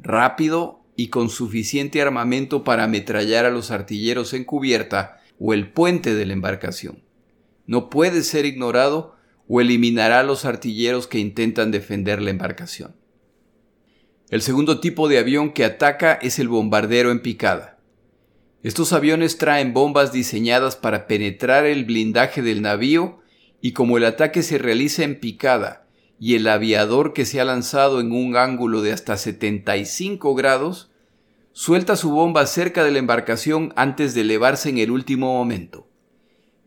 Rápido 0.00 0.81
y 1.02 1.08
con 1.08 1.30
suficiente 1.30 2.00
armamento 2.00 2.62
para 2.62 2.84
ametrallar 2.84 3.44
a 3.44 3.50
los 3.50 3.72
artilleros 3.72 4.34
en 4.34 4.44
cubierta 4.44 5.20
o 5.40 5.52
el 5.52 5.68
puente 5.68 6.14
de 6.14 6.26
la 6.26 6.32
embarcación. 6.32 7.02
No 7.66 7.90
puede 7.90 8.22
ser 8.22 8.46
ignorado 8.46 9.16
o 9.48 9.60
eliminará 9.60 10.20
a 10.20 10.22
los 10.22 10.44
artilleros 10.44 11.08
que 11.08 11.18
intentan 11.18 11.72
defender 11.72 12.22
la 12.22 12.30
embarcación. 12.30 12.94
El 14.30 14.42
segundo 14.42 14.78
tipo 14.78 15.08
de 15.08 15.18
avión 15.18 15.52
que 15.52 15.64
ataca 15.64 16.12
es 16.12 16.38
el 16.38 16.46
bombardero 16.46 17.10
en 17.10 17.20
picada. 17.20 17.80
Estos 18.62 18.92
aviones 18.92 19.38
traen 19.38 19.72
bombas 19.72 20.12
diseñadas 20.12 20.76
para 20.76 21.08
penetrar 21.08 21.66
el 21.66 21.84
blindaje 21.84 22.42
del 22.42 22.62
navío 22.62 23.18
y 23.60 23.72
como 23.72 23.96
el 23.96 24.04
ataque 24.04 24.44
se 24.44 24.56
realiza 24.56 25.02
en 25.02 25.18
picada 25.18 25.88
y 26.20 26.36
el 26.36 26.46
aviador 26.46 27.12
que 27.12 27.24
se 27.24 27.40
ha 27.40 27.44
lanzado 27.44 27.98
en 27.98 28.12
un 28.12 28.36
ángulo 28.36 28.82
de 28.82 28.92
hasta 28.92 29.16
75 29.16 30.36
grados, 30.36 30.91
suelta 31.52 31.96
su 31.96 32.10
bomba 32.10 32.46
cerca 32.46 32.82
de 32.82 32.90
la 32.90 32.98
embarcación 32.98 33.72
antes 33.76 34.14
de 34.14 34.22
elevarse 34.22 34.70
en 34.70 34.78
el 34.78 34.90
último 34.90 35.34
momento. 35.34 35.86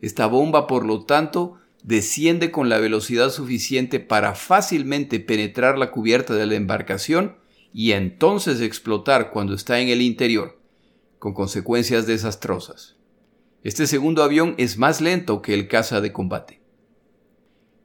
Esta 0.00 0.26
bomba, 0.26 0.66
por 0.66 0.84
lo 0.84 1.04
tanto, 1.04 1.58
desciende 1.82 2.50
con 2.50 2.68
la 2.68 2.78
velocidad 2.78 3.30
suficiente 3.30 4.00
para 4.00 4.34
fácilmente 4.34 5.20
penetrar 5.20 5.78
la 5.78 5.90
cubierta 5.90 6.34
de 6.34 6.46
la 6.46 6.54
embarcación 6.54 7.36
y 7.72 7.92
entonces 7.92 8.60
explotar 8.60 9.30
cuando 9.30 9.54
está 9.54 9.80
en 9.80 9.88
el 9.88 10.02
interior, 10.02 10.58
con 11.18 11.34
consecuencias 11.34 12.06
desastrosas. 12.06 12.96
Este 13.62 13.86
segundo 13.86 14.22
avión 14.22 14.54
es 14.58 14.78
más 14.78 15.00
lento 15.00 15.42
que 15.42 15.52
el 15.52 15.68
caza 15.68 16.00
de 16.00 16.12
combate. 16.12 16.60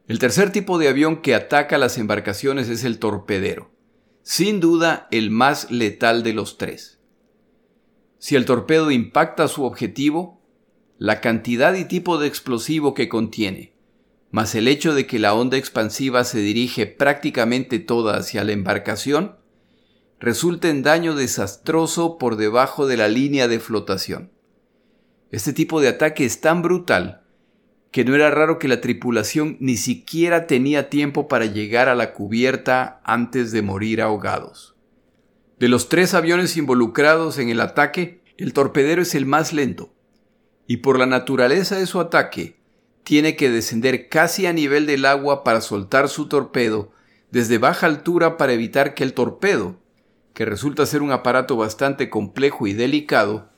El 0.08 0.20
tercer 0.20 0.52
tipo 0.52 0.78
de 0.78 0.90
avión 0.90 1.22
que 1.22 1.34
ataca 1.34 1.78
las 1.78 1.98
embarcaciones 1.98 2.70
es 2.70 2.84
el 2.84 3.00
torpedero, 3.00 3.72
sin 4.24 4.60
duda 4.60 5.08
el 5.12 5.32
más 5.32 5.72
letal 5.72 6.24
de 6.24 6.34
los 6.34 6.58
tres. 6.58 7.00
Si 8.20 8.36
el 8.36 8.46
torpedo 8.46 8.92
impacta 8.92 9.48
su 9.48 9.64
objetivo, 9.64 10.42
la 10.98 11.22
cantidad 11.22 11.74
y 11.74 11.86
tipo 11.86 12.20
de 12.20 12.28
explosivo 12.28 12.94
que 12.94 13.10
contiene, 13.10 13.74
más 14.30 14.54
el 14.56 14.68
hecho 14.68 14.94
de 14.94 15.08
que 15.08 15.20
la 15.20 15.34
onda 15.34 15.58
expansiva 15.58 16.24
se 16.24 16.40
dirige 16.40 16.86
prácticamente 16.86 17.80
toda 17.80 18.18
hacia 18.18 18.44
la 18.44 18.52
embarcación, 18.52 19.38
resulta 20.20 20.70
en 20.70 20.84
daño 20.84 21.16
desastroso 21.16 22.18
por 22.18 22.36
debajo 22.36 22.86
de 22.86 22.98
la 22.98 23.08
línea 23.08 23.48
de 23.48 23.60
flotación. 23.60 24.32
Este 25.32 25.52
tipo 25.52 25.82
de 25.82 25.88
ataque 25.88 26.26
es 26.26 26.42
tan 26.42 26.62
brutal 26.62 27.24
que 27.92 28.06
no 28.06 28.16
era 28.16 28.32
raro 28.32 28.58
que 28.58 28.70
la 28.70 28.82
tripulación 28.82 29.58
ni 29.60 29.78
siquiera 29.78 30.48
tenía 30.48 30.90
tiempo 30.90 31.28
para 31.28 31.46
llegar 31.46 31.90
a 31.90 31.96
la 31.96 32.14
cubierta 32.14 33.02
antes 33.04 33.52
de 33.52 33.62
morir 33.62 34.02
ahogados. 34.02 34.76
De 35.60 35.68
los 35.68 35.90
tres 35.90 36.14
aviones 36.14 36.58
involucrados 36.58 37.38
en 37.38 37.50
el 37.50 37.60
ataque, 37.60 38.22
el 38.38 38.54
torpedero 38.54 39.02
es 39.02 39.14
el 39.14 39.26
más 39.26 39.54
lento, 39.54 39.94
y 40.68 40.78
por 40.78 40.98
la 40.98 41.06
naturaleza 41.06 41.78
de 41.78 41.86
su 41.86 42.00
ataque, 42.00 42.56
tiene 43.04 43.36
que 43.36 43.50
descender 43.50 44.08
casi 44.08 44.46
a 44.46 44.54
nivel 44.54 44.86
del 44.86 45.06
agua 45.06 45.44
para 45.44 45.62
soltar 45.62 46.08
su 46.08 46.28
torpedo 46.28 46.92
desde 47.30 47.58
baja 47.58 47.88
altura 47.88 48.38
para 48.38 48.54
evitar 48.54 48.94
que 48.94 49.04
el 49.04 49.14
torpedo, 49.14 49.80
que 50.34 50.46
resulta 50.46 50.86
ser 50.86 51.02
un 51.02 51.12
aparato 51.12 51.58
bastante 51.58 52.10
complejo 52.10 52.68
y 52.68 52.74
delicado, 52.74 53.50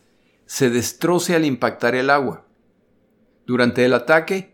se 0.45 0.69
destroce 0.69 1.35
al 1.35 1.45
impactar 1.45 1.95
el 1.95 2.09
agua. 2.09 2.42
Durante 3.45 3.83
el 3.85 3.93
ataque, 3.93 4.53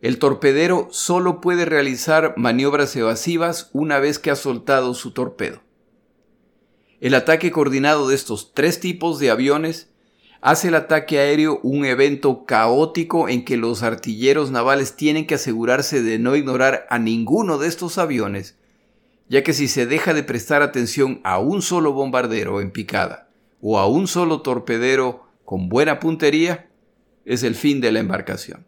el 0.00 0.18
torpedero 0.18 0.88
solo 0.90 1.40
puede 1.40 1.64
realizar 1.64 2.34
maniobras 2.36 2.94
evasivas 2.96 3.70
una 3.72 3.98
vez 3.98 4.18
que 4.18 4.30
ha 4.30 4.36
soltado 4.36 4.94
su 4.94 5.12
torpedo. 5.12 5.62
El 7.00 7.14
ataque 7.14 7.50
coordinado 7.50 8.08
de 8.08 8.14
estos 8.14 8.54
tres 8.54 8.80
tipos 8.80 9.18
de 9.18 9.30
aviones 9.30 9.90
hace 10.40 10.68
el 10.68 10.74
ataque 10.74 11.18
aéreo 11.18 11.58
un 11.62 11.84
evento 11.84 12.44
caótico 12.44 13.30
en 13.30 13.44
que 13.44 13.56
los 13.56 13.82
artilleros 13.82 14.50
navales 14.50 14.94
tienen 14.94 15.26
que 15.26 15.36
asegurarse 15.36 16.02
de 16.02 16.18
no 16.18 16.36
ignorar 16.36 16.86
a 16.90 16.98
ninguno 16.98 17.56
de 17.58 17.68
estos 17.68 17.96
aviones, 17.96 18.56
ya 19.28 19.42
que 19.42 19.54
si 19.54 19.68
se 19.68 19.86
deja 19.86 20.12
de 20.12 20.22
prestar 20.22 20.60
atención 20.60 21.20
a 21.24 21.38
un 21.38 21.62
solo 21.62 21.92
bombardero 21.92 22.60
en 22.60 22.72
picada 22.72 23.30
o 23.62 23.78
a 23.78 23.86
un 23.86 24.06
solo 24.06 24.42
torpedero 24.42 25.24
con 25.46 25.70
buena 25.70 25.98
puntería, 25.98 26.68
es 27.24 27.42
el 27.42 27.54
fin 27.54 27.80
de 27.80 27.92
la 27.92 28.00
embarcación. 28.00 28.66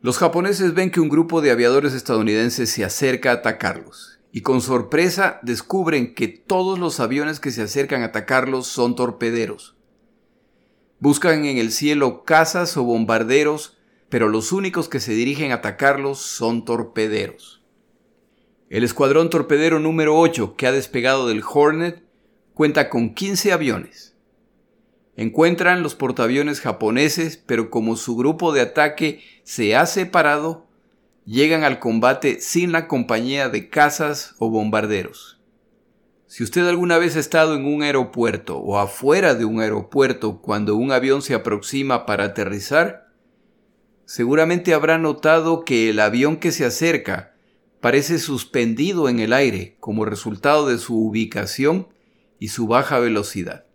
Los 0.00 0.18
japoneses 0.18 0.74
ven 0.74 0.90
que 0.90 1.00
un 1.00 1.08
grupo 1.08 1.40
de 1.40 1.50
aviadores 1.50 1.92
estadounidenses 1.92 2.70
se 2.70 2.84
acerca 2.84 3.30
a 3.30 3.34
atacarlos, 3.34 4.20
y 4.30 4.42
con 4.42 4.60
sorpresa 4.60 5.40
descubren 5.42 6.14
que 6.14 6.28
todos 6.28 6.78
los 6.78 7.00
aviones 7.00 7.40
que 7.40 7.50
se 7.50 7.62
acercan 7.62 8.02
a 8.02 8.06
atacarlos 8.06 8.66
son 8.68 8.94
torpederos. 8.94 9.76
Buscan 11.00 11.44
en 11.44 11.58
el 11.58 11.72
cielo 11.72 12.24
cazas 12.24 12.76
o 12.76 12.84
bombarderos, 12.84 13.76
pero 14.08 14.28
los 14.28 14.52
únicos 14.52 14.88
que 14.88 15.00
se 15.00 15.12
dirigen 15.12 15.52
a 15.52 15.56
atacarlos 15.56 16.18
son 16.18 16.64
torpederos. 16.64 17.62
El 18.70 18.84
escuadrón 18.84 19.30
torpedero 19.30 19.80
número 19.80 20.18
8 20.18 20.54
que 20.56 20.66
ha 20.66 20.72
despegado 20.72 21.26
del 21.26 21.42
Hornet 21.42 22.02
cuenta 22.54 22.90
con 22.90 23.14
15 23.14 23.52
aviones, 23.52 24.14
Encuentran 25.18 25.82
los 25.82 25.96
portaaviones 25.96 26.60
japoneses, 26.60 27.42
pero 27.44 27.70
como 27.70 27.96
su 27.96 28.14
grupo 28.14 28.52
de 28.52 28.60
ataque 28.60 29.20
se 29.42 29.74
ha 29.74 29.84
separado, 29.84 30.68
llegan 31.24 31.64
al 31.64 31.80
combate 31.80 32.40
sin 32.40 32.70
la 32.70 32.86
compañía 32.86 33.48
de 33.48 33.68
cazas 33.68 34.36
o 34.38 34.48
bombarderos. 34.48 35.40
Si 36.28 36.44
usted 36.44 36.68
alguna 36.68 36.98
vez 36.98 37.16
ha 37.16 37.18
estado 37.18 37.56
en 37.56 37.64
un 37.64 37.82
aeropuerto 37.82 38.58
o 38.58 38.78
afuera 38.78 39.34
de 39.34 39.44
un 39.44 39.60
aeropuerto 39.60 40.40
cuando 40.40 40.76
un 40.76 40.92
avión 40.92 41.20
se 41.20 41.34
aproxima 41.34 42.06
para 42.06 42.26
aterrizar, 42.26 43.08
seguramente 44.04 44.72
habrá 44.72 44.98
notado 44.98 45.64
que 45.64 45.90
el 45.90 45.98
avión 45.98 46.36
que 46.36 46.52
se 46.52 46.64
acerca 46.64 47.34
parece 47.80 48.20
suspendido 48.20 49.08
en 49.08 49.18
el 49.18 49.32
aire 49.32 49.78
como 49.80 50.04
resultado 50.04 50.68
de 50.68 50.78
su 50.78 50.96
ubicación 50.96 51.88
y 52.38 52.50
su 52.50 52.68
baja 52.68 53.00
velocidad. 53.00 53.67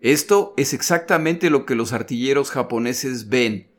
Esto 0.00 0.54
es 0.56 0.72
exactamente 0.72 1.50
lo 1.50 1.66
que 1.66 1.74
los 1.74 1.92
artilleros 1.92 2.50
japoneses 2.50 3.28
ven, 3.28 3.70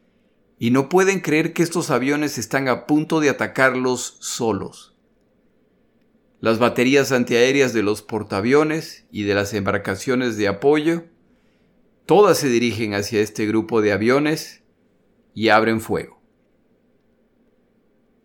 y 0.59 0.69
no 0.69 0.87
pueden 0.89 1.19
creer 1.19 1.53
que 1.53 1.63
estos 1.63 1.89
aviones 1.89 2.37
están 2.37 2.67
a 2.67 2.85
punto 2.85 3.19
de 3.19 3.29
atacarlos 3.29 4.17
solos. 4.19 4.95
Las 6.39 6.59
baterías 6.59 7.11
antiaéreas 7.11 7.73
de 7.73 7.81
los 7.81 8.03
portaaviones 8.03 9.07
y 9.11 9.23
de 9.23 9.33
las 9.33 9.53
embarcaciones 9.55 10.37
de 10.37 10.47
apoyo, 10.47 11.05
todas 12.05 12.37
se 12.37 12.49
dirigen 12.49 12.93
hacia 12.93 13.21
este 13.21 13.47
grupo 13.47 13.81
de 13.81 13.91
aviones 13.91 14.63
y 15.33 15.49
abren 15.49 15.81
fuego. 15.81 16.21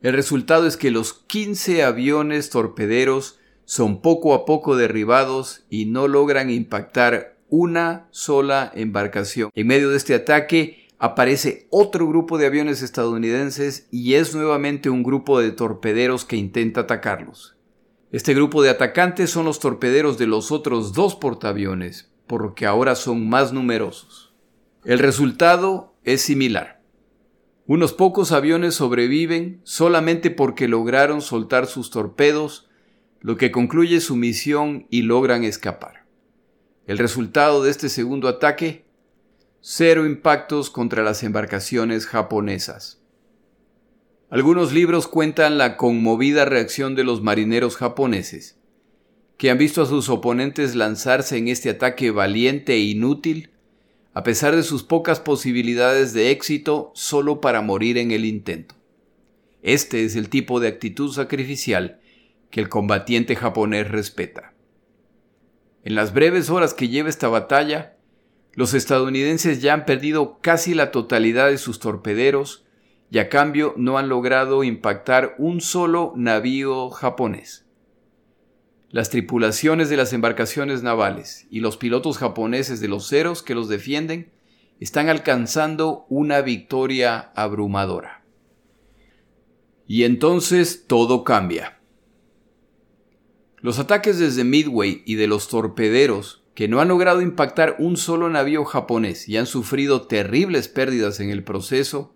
El 0.02 0.12
resultado 0.12 0.66
es 0.66 0.76
que 0.76 0.90
los 0.90 1.14
15 1.14 1.82
aviones 1.82 2.50
torpederos 2.50 3.38
son 3.64 4.02
poco 4.02 4.34
a 4.34 4.44
poco 4.44 4.76
derribados 4.76 5.64
y 5.70 5.86
no 5.86 6.08
logran 6.08 6.50
impactar 6.50 7.35
una 7.48 8.08
sola 8.10 8.70
embarcación. 8.74 9.50
En 9.54 9.66
medio 9.66 9.90
de 9.90 9.96
este 9.96 10.14
ataque 10.14 10.88
aparece 10.98 11.66
otro 11.70 12.08
grupo 12.08 12.38
de 12.38 12.46
aviones 12.46 12.82
estadounidenses 12.82 13.88
y 13.90 14.14
es 14.14 14.34
nuevamente 14.34 14.90
un 14.90 15.02
grupo 15.02 15.40
de 15.40 15.52
torpederos 15.52 16.24
que 16.24 16.36
intenta 16.36 16.82
atacarlos. 16.82 17.56
Este 18.12 18.34
grupo 18.34 18.62
de 18.62 18.70
atacantes 18.70 19.30
son 19.30 19.44
los 19.44 19.60
torpederos 19.60 20.16
de 20.16 20.26
los 20.26 20.52
otros 20.52 20.92
dos 20.92 21.16
portaaviones, 21.16 22.10
porque 22.26 22.64
ahora 22.64 22.94
son 22.94 23.28
más 23.28 23.52
numerosos. 23.52 24.32
El 24.84 25.00
resultado 25.00 25.94
es 26.04 26.22
similar. 26.22 26.80
Unos 27.66 27.92
pocos 27.92 28.30
aviones 28.30 28.76
sobreviven 28.76 29.60
solamente 29.64 30.30
porque 30.30 30.68
lograron 30.68 31.20
soltar 31.20 31.66
sus 31.66 31.90
torpedos, 31.90 32.68
lo 33.20 33.36
que 33.36 33.50
concluye 33.50 34.00
su 34.00 34.14
misión 34.14 34.86
y 34.88 35.02
logran 35.02 35.42
escapar. 35.42 35.95
El 36.86 36.98
resultado 36.98 37.64
de 37.64 37.72
este 37.72 37.88
segundo 37.88 38.28
ataque 38.28 38.84
cero 39.60 40.06
impactos 40.06 40.70
contra 40.70 41.02
las 41.02 41.24
embarcaciones 41.24 42.06
japonesas. 42.06 43.02
Algunos 44.30 44.72
libros 44.72 45.08
cuentan 45.08 45.58
la 45.58 45.76
conmovida 45.76 46.44
reacción 46.44 46.94
de 46.94 47.02
los 47.02 47.22
marineros 47.22 47.74
japoneses, 47.74 48.60
que 49.36 49.50
han 49.50 49.58
visto 49.58 49.82
a 49.82 49.86
sus 49.86 50.08
oponentes 50.08 50.76
lanzarse 50.76 51.36
en 51.36 51.48
este 51.48 51.70
ataque 51.70 52.12
valiente 52.12 52.74
e 52.74 52.78
inútil, 52.78 53.50
a 54.14 54.22
pesar 54.22 54.54
de 54.54 54.62
sus 54.62 54.84
pocas 54.84 55.18
posibilidades 55.18 56.12
de 56.12 56.30
éxito 56.30 56.92
solo 56.94 57.40
para 57.40 57.62
morir 57.62 57.98
en 57.98 58.12
el 58.12 58.24
intento. 58.24 58.76
Este 59.60 60.04
es 60.04 60.14
el 60.14 60.28
tipo 60.28 60.60
de 60.60 60.68
actitud 60.68 61.12
sacrificial 61.12 62.00
que 62.50 62.60
el 62.60 62.68
combatiente 62.68 63.34
japonés 63.34 63.90
respeta. 63.90 64.55
En 65.86 65.94
las 65.94 66.12
breves 66.12 66.50
horas 66.50 66.74
que 66.74 66.88
lleva 66.88 67.08
esta 67.08 67.28
batalla, 67.28 67.96
los 68.54 68.74
estadounidenses 68.74 69.62
ya 69.62 69.72
han 69.72 69.84
perdido 69.84 70.40
casi 70.40 70.74
la 70.74 70.90
totalidad 70.90 71.46
de 71.46 71.58
sus 71.58 71.78
torpederos 71.78 72.66
y 73.08 73.18
a 73.18 73.28
cambio 73.28 73.72
no 73.76 73.96
han 73.96 74.08
logrado 74.08 74.64
impactar 74.64 75.36
un 75.38 75.60
solo 75.60 76.12
navío 76.16 76.90
japonés. 76.90 77.66
Las 78.90 79.10
tripulaciones 79.10 79.88
de 79.88 79.96
las 79.96 80.12
embarcaciones 80.12 80.82
navales 80.82 81.46
y 81.52 81.60
los 81.60 81.76
pilotos 81.76 82.18
japoneses 82.18 82.80
de 82.80 82.88
los 82.88 83.08
ceros 83.08 83.44
que 83.44 83.54
los 83.54 83.68
defienden 83.68 84.32
están 84.80 85.08
alcanzando 85.08 86.04
una 86.08 86.40
victoria 86.40 87.30
abrumadora. 87.36 88.24
Y 89.86 90.02
entonces 90.02 90.88
todo 90.88 91.22
cambia. 91.22 91.75
Los 93.66 93.80
ataques 93.80 94.20
desde 94.20 94.44
Midway 94.44 95.02
y 95.06 95.16
de 95.16 95.26
los 95.26 95.48
torpederos 95.48 96.44
que 96.54 96.68
no 96.68 96.78
han 96.78 96.86
logrado 96.86 97.20
impactar 97.20 97.74
un 97.80 97.96
solo 97.96 98.30
navío 98.30 98.64
japonés 98.64 99.28
y 99.28 99.38
han 99.38 99.46
sufrido 99.46 100.06
terribles 100.06 100.68
pérdidas 100.68 101.18
en 101.18 101.30
el 101.30 101.42
proceso, 101.42 102.14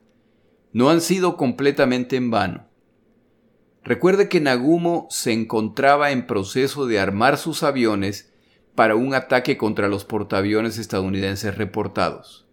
no 0.73 0.91
han 0.91 1.01
sido 1.01 1.37
completamente 1.37 2.15
en 2.15 2.31
vano. 2.31 2.69
Recuerde 3.83 4.29
que 4.29 4.41
Nagumo 4.41 5.09
se 5.11 5.33
encontraba 5.33 6.13
en 6.13 6.29
proceso 6.29 6.87
de 6.87 7.01
armar 7.01 7.37
sus 7.37 7.65
aviones 7.65 8.33
para 8.77 8.95
un 8.95 9.13
ataque 9.13 9.57
contra 9.57 9.89
los 9.89 10.05
portaaviones 10.05 10.79
estadounidenses 10.79 11.57
reportados. 11.57 12.47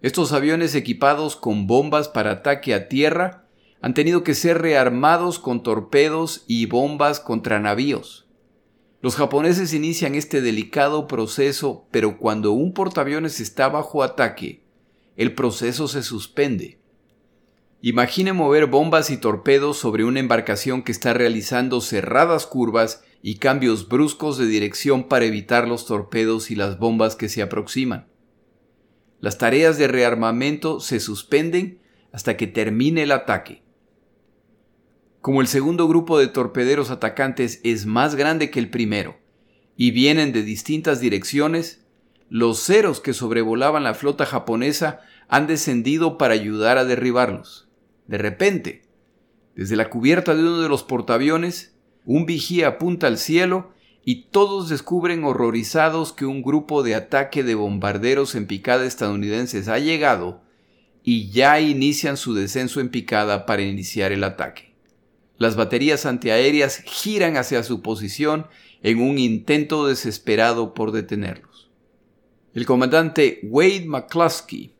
Estos 0.00 0.32
aviones 0.32 0.74
equipados 0.74 1.36
con 1.36 1.66
bombas 1.66 2.08
para 2.08 2.30
ataque 2.30 2.72
a 2.72 2.88
tierra 2.88 3.47
han 3.80 3.94
tenido 3.94 4.24
que 4.24 4.34
ser 4.34 4.60
rearmados 4.60 5.38
con 5.38 5.62
torpedos 5.62 6.44
y 6.46 6.66
bombas 6.66 7.20
contra 7.20 7.60
navíos. 7.60 8.26
Los 9.00 9.14
japoneses 9.14 9.72
inician 9.74 10.16
este 10.16 10.40
delicado 10.40 11.06
proceso, 11.06 11.86
pero 11.92 12.18
cuando 12.18 12.52
un 12.52 12.74
portaaviones 12.74 13.38
está 13.38 13.68
bajo 13.68 14.02
ataque, 14.02 14.64
el 15.16 15.34
proceso 15.34 15.86
se 15.86 16.02
suspende. 16.02 16.80
Imagine 17.80 18.32
mover 18.32 18.66
bombas 18.66 19.10
y 19.10 19.18
torpedos 19.18 19.76
sobre 19.76 20.02
una 20.02 20.18
embarcación 20.18 20.82
que 20.82 20.90
está 20.90 21.14
realizando 21.14 21.80
cerradas 21.80 22.44
curvas 22.44 23.04
y 23.22 23.36
cambios 23.36 23.88
bruscos 23.88 24.36
de 24.36 24.46
dirección 24.46 25.04
para 25.04 25.26
evitar 25.26 25.68
los 25.68 25.86
torpedos 25.86 26.50
y 26.50 26.56
las 26.56 26.80
bombas 26.80 27.14
que 27.14 27.28
se 27.28 27.40
aproximan. 27.40 28.08
Las 29.20 29.38
tareas 29.38 29.78
de 29.78 29.86
rearmamento 29.86 30.80
se 30.80 30.98
suspenden 30.98 31.80
hasta 32.12 32.36
que 32.36 32.48
termine 32.48 33.04
el 33.04 33.12
ataque. 33.12 33.62
Como 35.20 35.40
el 35.40 35.48
segundo 35.48 35.88
grupo 35.88 36.18
de 36.18 36.28
torpederos 36.28 36.90
atacantes 36.90 37.60
es 37.64 37.86
más 37.86 38.14
grande 38.14 38.50
que 38.50 38.60
el 38.60 38.70
primero 38.70 39.18
y 39.76 39.90
vienen 39.90 40.32
de 40.32 40.42
distintas 40.42 41.00
direcciones, 41.00 41.84
los 42.30 42.62
ceros 42.62 43.00
que 43.00 43.14
sobrevolaban 43.14 43.82
la 43.82 43.94
flota 43.94 44.26
japonesa 44.26 45.00
han 45.28 45.46
descendido 45.46 46.18
para 46.18 46.34
ayudar 46.34 46.78
a 46.78 46.84
derribarlos. 46.84 47.68
De 48.06 48.18
repente, 48.18 48.82
desde 49.56 49.76
la 49.76 49.90
cubierta 49.90 50.34
de 50.34 50.42
uno 50.42 50.60
de 50.60 50.68
los 50.68 50.84
portaaviones, 50.84 51.74
un 52.04 52.24
vigía 52.24 52.68
apunta 52.68 53.08
al 53.08 53.18
cielo 53.18 53.72
y 54.04 54.28
todos 54.30 54.68
descubren 54.68 55.24
horrorizados 55.24 56.12
que 56.12 56.26
un 56.26 56.42
grupo 56.42 56.82
de 56.82 56.94
ataque 56.94 57.42
de 57.42 57.56
bombarderos 57.56 58.34
en 58.36 58.46
picada 58.46 58.86
estadounidenses 58.86 59.68
ha 59.68 59.78
llegado 59.78 60.42
y 61.02 61.30
ya 61.30 61.60
inician 61.60 62.16
su 62.16 62.34
descenso 62.34 62.80
en 62.80 62.88
picada 62.88 63.46
para 63.46 63.62
iniciar 63.62 64.12
el 64.12 64.24
ataque. 64.24 64.67
Las 65.38 65.54
baterías 65.54 66.04
antiaéreas 66.04 66.82
giran 66.84 67.36
hacia 67.36 67.62
su 67.62 67.80
posición 67.80 68.48
en 68.82 69.00
un 69.00 69.18
intento 69.18 69.86
desesperado 69.86 70.74
por 70.74 70.90
detenerlos. 70.90 71.70
El 72.54 72.66
comandante 72.66 73.38
Wade 73.44 73.86
McCluskey, 73.86 74.74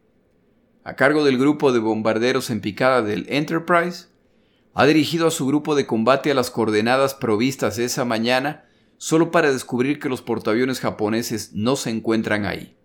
a 0.82 0.96
cargo 0.96 1.24
del 1.24 1.38
grupo 1.38 1.70
de 1.70 1.78
bombarderos 1.78 2.50
en 2.50 2.60
picada 2.60 3.02
del 3.02 3.26
Enterprise, 3.28 4.06
ha 4.74 4.84
dirigido 4.84 5.28
a 5.28 5.30
su 5.30 5.46
grupo 5.46 5.76
de 5.76 5.86
combate 5.86 6.32
a 6.32 6.34
las 6.34 6.50
coordenadas 6.50 7.14
provistas 7.14 7.78
esa 7.78 8.04
mañana 8.04 8.64
solo 8.96 9.30
para 9.30 9.52
descubrir 9.52 10.00
que 10.00 10.08
los 10.08 10.22
portaaviones 10.22 10.80
japoneses 10.80 11.52
no 11.52 11.76
se 11.76 11.90
encuentran 11.90 12.46
ahí. 12.46 12.76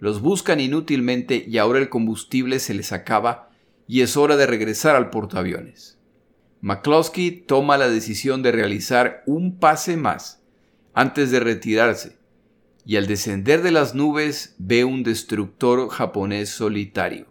Los 0.00 0.20
buscan 0.20 0.58
inútilmente 0.58 1.44
y 1.46 1.58
ahora 1.58 1.78
el 1.78 1.88
combustible 1.88 2.58
se 2.58 2.74
les 2.74 2.92
acaba 2.92 3.50
y 3.86 4.00
es 4.00 4.16
hora 4.16 4.36
de 4.36 4.46
regresar 4.46 4.96
al 4.96 5.10
portaaviones. 5.10 5.98
McCloskey 6.64 7.30
toma 7.30 7.76
la 7.76 7.90
decisión 7.90 8.42
de 8.42 8.50
realizar 8.50 9.22
un 9.26 9.58
pase 9.58 9.98
más 9.98 10.42
antes 10.94 11.30
de 11.30 11.38
retirarse 11.38 12.16
y 12.86 12.96
al 12.96 13.06
descender 13.06 13.60
de 13.60 13.70
las 13.70 13.94
nubes 13.94 14.54
ve 14.56 14.86
un 14.86 15.02
destructor 15.02 15.90
japonés 15.90 16.48
solitario. 16.48 17.26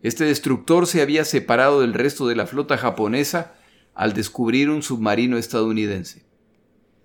Este 0.00 0.24
destructor 0.24 0.86
se 0.86 1.02
había 1.02 1.26
separado 1.26 1.82
del 1.82 1.92
resto 1.92 2.26
de 2.26 2.36
la 2.36 2.46
flota 2.46 2.78
japonesa 2.78 3.52
al 3.92 4.14
descubrir 4.14 4.70
un 4.70 4.82
submarino 4.82 5.36
estadounidense. 5.36 6.24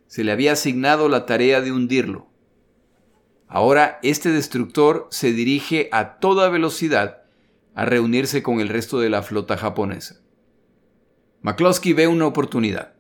Se 0.08 0.24
le 0.24 0.32
había 0.32 0.54
asignado 0.54 1.10
la 1.10 1.26
tarea 1.26 1.60
de 1.60 1.74
hundirlo. 1.74 2.30
Ahora 3.50 4.00
este 4.02 4.30
destructor 4.30 5.10
se 5.12 5.34
dirige 5.34 5.90
a 5.92 6.20
toda 6.20 6.48
velocidad 6.48 7.24
a 7.76 7.84
reunirse 7.84 8.42
con 8.42 8.62
el 8.62 8.70
resto 8.70 9.02
de 9.02 9.10
la 9.10 9.24
flota 9.24 9.58
japonesa. 9.58 10.21
McCloskey 11.44 11.94
ve 11.94 12.08
una 12.08 12.28
oportunidad. 12.28 12.94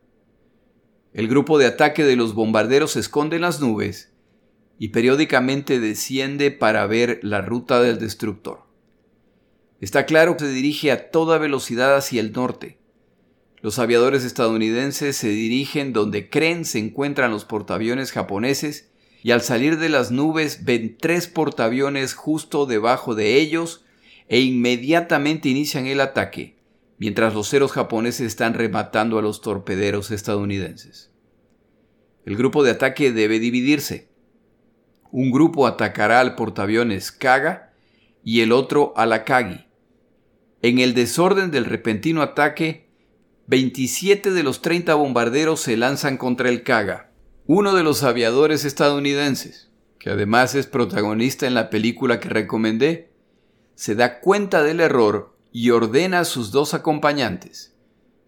El 1.13 1.27
grupo 1.27 1.59
de 1.59 1.67
ataque 1.67 2.03
de 2.03 2.15
los 2.15 2.33
bombarderos 2.33 2.93
se 2.93 2.99
esconde 2.99 3.35
en 3.35 3.43
las 3.43 3.61
nubes 3.61 4.13
y 4.79 4.87
periódicamente 4.87 5.79
desciende 5.79 6.49
para 6.49 6.87
ver 6.87 7.19
la 7.21 7.41
ruta 7.41 7.83
del 7.83 7.99
destructor. 7.99 8.63
Está 9.79 10.07
claro 10.07 10.37
que 10.37 10.45
se 10.45 10.51
dirige 10.51 10.91
a 10.91 11.11
toda 11.11 11.37
velocidad 11.37 11.95
hacia 11.95 12.19
el 12.19 12.31
norte. 12.31 12.79
Los 13.61 13.77
aviadores 13.77 14.23
estadounidenses 14.23 15.15
se 15.17 15.29
dirigen 15.29 15.93
donde 15.93 16.27
creen 16.27 16.65
se 16.65 16.79
encuentran 16.79 17.29
los 17.29 17.45
portaaviones 17.45 18.11
japoneses 18.11 18.89
y 19.21 19.31
al 19.31 19.41
salir 19.41 19.77
de 19.77 19.89
las 19.89 20.09
nubes 20.09 20.65
ven 20.65 20.97
tres 20.99 21.27
portaaviones 21.27 22.15
justo 22.15 22.65
debajo 22.65 23.13
de 23.13 23.35
ellos 23.35 23.85
e 24.29 24.39
inmediatamente 24.39 25.47
inician 25.47 25.85
el 25.85 26.01
ataque 26.01 26.59
mientras 27.01 27.33
los 27.33 27.49
ceros 27.49 27.71
japoneses 27.71 28.27
están 28.27 28.53
rematando 28.53 29.17
a 29.17 29.23
los 29.23 29.41
torpederos 29.41 30.11
estadounidenses. 30.11 31.09
El 32.27 32.37
grupo 32.37 32.63
de 32.63 32.69
ataque 32.69 33.11
debe 33.11 33.39
dividirse. 33.39 34.11
Un 35.11 35.31
grupo 35.31 35.65
atacará 35.65 36.19
al 36.19 36.35
portaaviones 36.35 37.11
Kaga 37.11 37.73
y 38.23 38.41
el 38.41 38.51
otro 38.51 38.93
a 38.95 39.07
la 39.07 39.23
Kagi. 39.23 39.65
En 40.61 40.77
el 40.77 40.93
desorden 40.93 41.49
del 41.49 41.65
repentino 41.65 42.21
ataque, 42.21 42.87
27 43.47 44.29
de 44.29 44.43
los 44.43 44.61
30 44.61 44.93
bombarderos 44.93 45.59
se 45.59 45.77
lanzan 45.77 46.17
contra 46.17 46.49
el 46.49 46.61
Kaga, 46.61 47.09
uno 47.47 47.73
de 47.73 47.81
los 47.81 48.03
aviadores 48.03 48.63
estadounidenses, 48.63 49.71
que 49.97 50.11
además 50.11 50.53
es 50.53 50.67
protagonista 50.67 51.47
en 51.47 51.55
la 51.55 51.71
película 51.71 52.19
que 52.19 52.29
recomendé, 52.29 53.11
se 53.73 53.95
da 53.95 54.19
cuenta 54.19 54.61
del 54.61 54.81
error 54.81 55.31
y 55.51 55.69
ordena 55.71 56.21
a 56.21 56.25
sus 56.25 56.51
dos 56.51 56.73
acompañantes, 56.73 57.75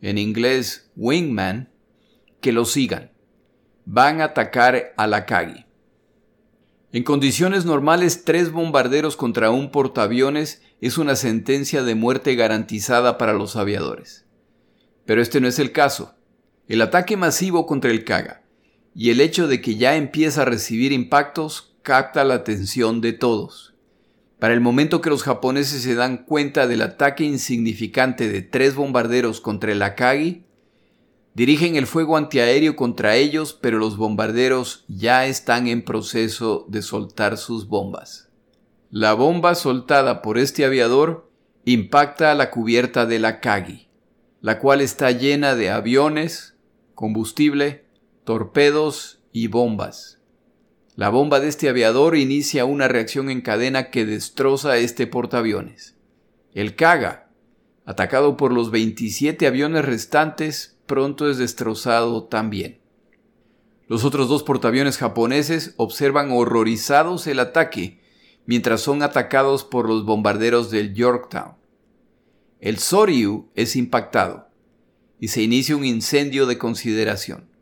en 0.01 0.17
inglés 0.17 0.91
wingman, 0.95 1.69
que 2.41 2.51
lo 2.51 2.65
sigan. 2.65 3.11
Van 3.86 4.21
a 4.21 4.26
atacar 4.26 4.93
a 4.97 5.07
la 5.07 5.26
Kagi. 5.26 5.65
En 6.91 7.03
condiciones 7.03 7.65
normales, 7.65 8.24
tres 8.24 8.51
bombarderos 8.51 9.15
contra 9.15 9.49
un 9.49 9.71
portaaviones 9.71 10.61
es 10.80 10.97
una 10.97 11.15
sentencia 11.15 11.82
de 11.84 11.95
muerte 11.95 12.36
garantizada 12.36 13.17
para 13.17 13.34
los 13.34 13.55
aviadores. 13.55 14.26
Pero 15.05 15.21
este 15.21 15.41
no 15.41 15.47
es 15.47 15.57
el 15.57 15.71
caso. 15.71 16.13
El 16.67 16.82
ataque 16.82 17.17
masivo 17.17 17.65
contra 17.65 17.89
el 17.89 18.05
Kaga 18.05 18.43
y 18.93 19.09
el 19.09 19.21
hecho 19.21 19.47
de 19.47 19.59
que 19.59 19.76
ya 19.76 19.95
empieza 19.95 20.43
a 20.43 20.45
recibir 20.45 20.91
impactos 20.91 21.76
capta 21.82 22.24
la 22.24 22.36
atención 22.36 23.01
de 23.01 23.13
todos. 23.13 23.72
Para 24.44 24.56
el 24.56 24.60
momento 24.60 25.00
que 25.00 25.10
los 25.10 25.24
japoneses 25.24 25.84
se 25.84 25.96
dan 25.96 26.26
cuenta 26.26 26.68
del 26.68 26.82
ataque 26.82 27.24
insignificante 27.24 28.28
de 28.28 28.41
tres 28.41 28.76
bombarderos 28.76 29.39
contra 29.39 29.72
el 29.72 29.82
Akagi, 29.82 30.44
Dirigen 31.34 31.78
el 31.78 31.88
fuego 31.88 32.18
antiaéreo 32.18 32.76
contra 32.76 33.16
ellos, 33.16 33.54
pero 33.54 33.80
los 33.80 33.96
bombarderos 33.96 34.84
ya 34.89 35.28
están 35.28 35.68
en 35.68 35.82
proceso 35.86 36.66
de 36.68 36.82
soltar 36.82 37.38
sus 37.38 37.70
bombas. 37.70 38.32
La 38.91 39.14
bomba 39.14 39.56
soltada 39.56 40.22
por 40.22 40.38
este 40.38 40.66
aviador 40.66 41.32
impacta 41.64 42.34
a 42.34 42.36
la 42.36 42.52
cubierta 42.52 43.06
de 43.06 43.20
la 43.20 43.39
Kagi, 43.39 43.88
la 44.41 44.60
cual 44.60 44.82
está 44.82 45.12
llena 45.12 45.56
de 45.56 45.70
aviones, 45.70 46.58
combustible, 46.96 47.86
torpedos 48.26 49.22
y 49.32 49.48
bombas. 49.48 50.20
La 50.96 51.10
bomba 51.10 51.39
de 51.39 51.48
este 51.48 51.70
aviador 51.70 52.16
inicia 52.16 52.66
una 52.66 52.88
reacción 52.88 53.32
en 53.32 53.41
cadena 53.41 53.89
que 53.89 54.06
destroza 54.06 54.78
este 54.78 55.08
portaaviones. 55.08 55.96
El 56.54 56.76
Kaga, 56.76 57.32
atacado 57.84 58.38
por 58.38 58.54
los 58.54 58.70
27 58.70 59.48
aviones 59.48 59.86
restantes, 59.86 60.78
pronto 60.86 61.32
es 61.32 61.39
destrozado 61.39 62.26
también. 62.26 62.80
Los 63.88 64.06
otros 64.06 64.30
dos 64.30 64.44
portaaviones 64.44 64.98
japoneses 65.00 65.74
observan 65.78 66.32
horrorizados 66.32 67.26
el 67.26 67.39
ataque 67.39 68.00
mientras 68.46 68.82
son 68.82 69.02
atacados 69.02 69.64
por 69.64 69.88
los 69.89 70.06
bombarderos 70.06 70.70
del 70.70 70.94
Yorktown. 70.94 71.56
El 72.60 72.78
Soryu 72.78 73.50
es 73.56 73.76
impactado 73.76 74.48
y 75.20 75.30
se 75.30 75.41
inicia 75.41 75.76
un 75.76 75.86
incendio 75.86 76.46
de 76.46 76.60
consideración. 76.60 77.53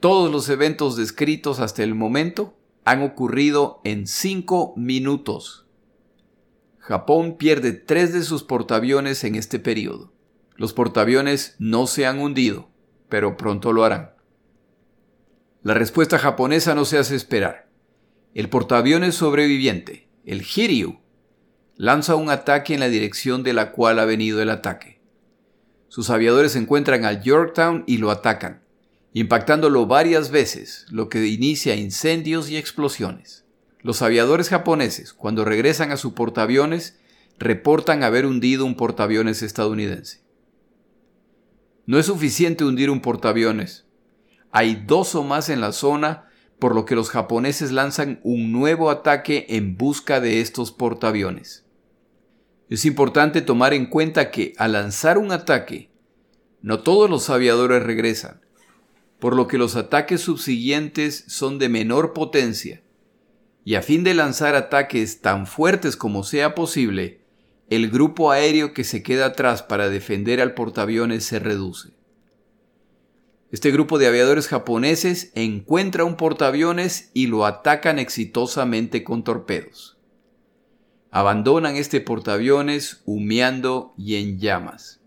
Todos 0.00 0.30
los 0.30 0.48
eventos 0.48 0.96
descritos 0.96 1.58
hasta 1.58 1.82
el 1.82 1.96
momento 1.96 2.56
han 2.84 3.02
ocurrido 3.02 3.80
en 3.82 4.06
cinco 4.06 4.72
minutos. 4.76 5.66
Japón 6.78 7.36
pierde 7.36 7.72
tres 7.72 8.12
de 8.12 8.22
sus 8.22 8.44
portaaviones 8.44 9.24
en 9.24 9.34
este 9.34 9.58
periodo. 9.58 10.12
Los 10.54 10.72
portaaviones 10.72 11.56
no 11.58 11.88
se 11.88 12.06
han 12.06 12.20
hundido, 12.20 12.68
pero 13.08 13.36
pronto 13.36 13.72
lo 13.72 13.82
harán. 13.84 14.12
La 15.62 15.74
respuesta 15.74 16.16
japonesa 16.16 16.76
no 16.76 16.84
se 16.84 16.98
hace 16.98 17.16
esperar. 17.16 17.68
El 18.34 18.48
portaaviones 18.48 19.16
sobreviviente, 19.16 20.08
el 20.24 20.42
Hiryu, 20.42 21.00
lanza 21.76 22.14
un 22.14 22.30
ataque 22.30 22.72
en 22.72 22.80
la 22.80 22.88
dirección 22.88 23.42
de 23.42 23.52
la 23.52 23.72
cual 23.72 23.98
ha 23.98 24.04
venido 24.04 24.40
el 24.40 24.50
ataque. 24.50 25.00
Sus 25.88 26.08
aviadores 26.08 26.54
encuentran 26.54 27.04
al 27.04 27.20
Yorktown 27.20 27.82
y 27.86 27.98
lo 27.98 28.12
atacan, 28.12 28.62
impactándolo 29.20 29.86
varias 29.86 30.30
veces, 30.30 30.86
lo 30.90 31.08
que 31.08 31.26
inicia 31.26 31.74
incendios 31.74 32.50
y 32.50 32.56
explosiones. 32.56 33.44
Los 33.80 34.02
aviadores 34.02 34.48
japoneses, 34.48 35.12
cuando 35.12 35.44
regresan 35.44 35.92
a 35.92 35.96
su 35.96 36.14
portaaviones, 36.14 36.98
reportan 37.38 38.02
haber 38.02 38.26
hundido 38.26 38.64
un 38.64 38.76
portaaviones 38.76 39.42
estadounidense. 39.42 40.22
No 41.86 41.98
es 41.98 42.06
suficiente 42.06 42.64
hundir 42.64 42.90
un 42.90 43.00
portaaviones. 43.00 43.86
Hay 44.50 44.82
dos 44.86 45.14
o 45.14 45.24
más 45.24 45.48
en 45.48 45.60
la 45.60 45.72
zona, 45.72 46.28
por 46.58 46.74
lo 46.74 46.84
que 46.84 46.96
los 46.96 47.08
japoneses 47.10 47.72
lanzan 47.72 48.20
un 48.24 48.52
nuevo 48.52 48.90
ataque 48.90 49.46
en 49.48 49.76
busca 49.76 50.20
de 50.20 50.40
estos 50.40 50.72
portaaviones. 50.72 51.64
Es 52.68 52.84
importante 52.84 53.40
tomar 53.40 53.72
en 53.72 53.86
cuenta 53.86 54.30
que 54.30 54.52
al 54.58 54.72
lanzar 54.72 55.16
un 55.16 55.32
ataque, 55.32 55.90
no 56.60 56.80
todos 56.80 57.08
los 57.08 57.30
aviadores 57.30 57.82
regresan, 57.82 58.42
por 59.18 59.34
lo 59.34 59.48
que 59.48 59.58
los 59.58 59.76
ataques 59.76 60.20
subsiguientes 60.20 61.24
son 61.26 61.58
de 61.58 61.68
menor 61.68 62.12
potencia, 62.12 62.82
y 63.64 63.74
a 63.74 63.82
fin 63.82 64.04
de 64.04 64.14
lanzar 64.14 64.54
ataques 64.54 65.20
tan 65.20 65.46
fuertes 65.46 65.96
como 65.96 66.24
sea 66.24 66.54
posible, 66.54 67.20
el 67.68 67.90
grupo 67.90 68.30
aéreo 68.30 68.72
que 68.72 68.84
se 68.84 69.02
queda 69.02 69.26
atrás 69.26 69.62
para 69.62 69.90
defender 69.90 70.40
al 70.40 70.54
portaaviones 70.54 71.24
se 71.24 71.38
reduce. 71.38 71.90
Este 73.50 73.70
grupo 73.70 73.98
de 73.98 74.06
aviadores 74.06 74.46
japoneses 74.46 75.32
encuentra 75.34 76.04
un 76.04 76.16
portaaviones 76.16 77.10
y 77.14 77.26
lo 77.26 77.46
atacan 77.46 77.98
exitosamente 77.98 79.04
con 79.04 79.24
torpedos. 79.24 79.98
Abandonan 81.10 81.76
este 81.76 82.00
portaaviones 82.00 83.02
humeando 83.06 83.94
y 83.96 84.16
en 84.16 84.38
llamas. 84.38 85.00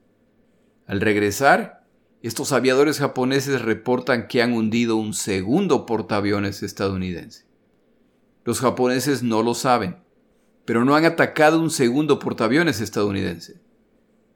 Al 0.88 1.02
regresar, 1.02 1.81
estos 2.28 2.52
aviadores 2.52 3.00
japoneses 3.00 3.62
reportan 3.62 4.28
que 4.28 4.42
han 4.42 4.54
hundido 4.54 4.96
un 4.96 5.14
segundo 5.14 5.86
portaaviones 5.86 6.62
estadounidense. 6.62 7.46
Los 8.44 8.60
japoneses 8.60 9.24
no 9.24 9.44
lo 9.44 9.54
saben, 9.54 9.98
pero 10.66 10.86
no 10.86 10.96
han 10.96 11.06
atacado 11.06 11.60
un 11.60 11.72
segundo 11.72 12.20
portaaviones 12.20 12.80
estadounidense. 12.80 13.62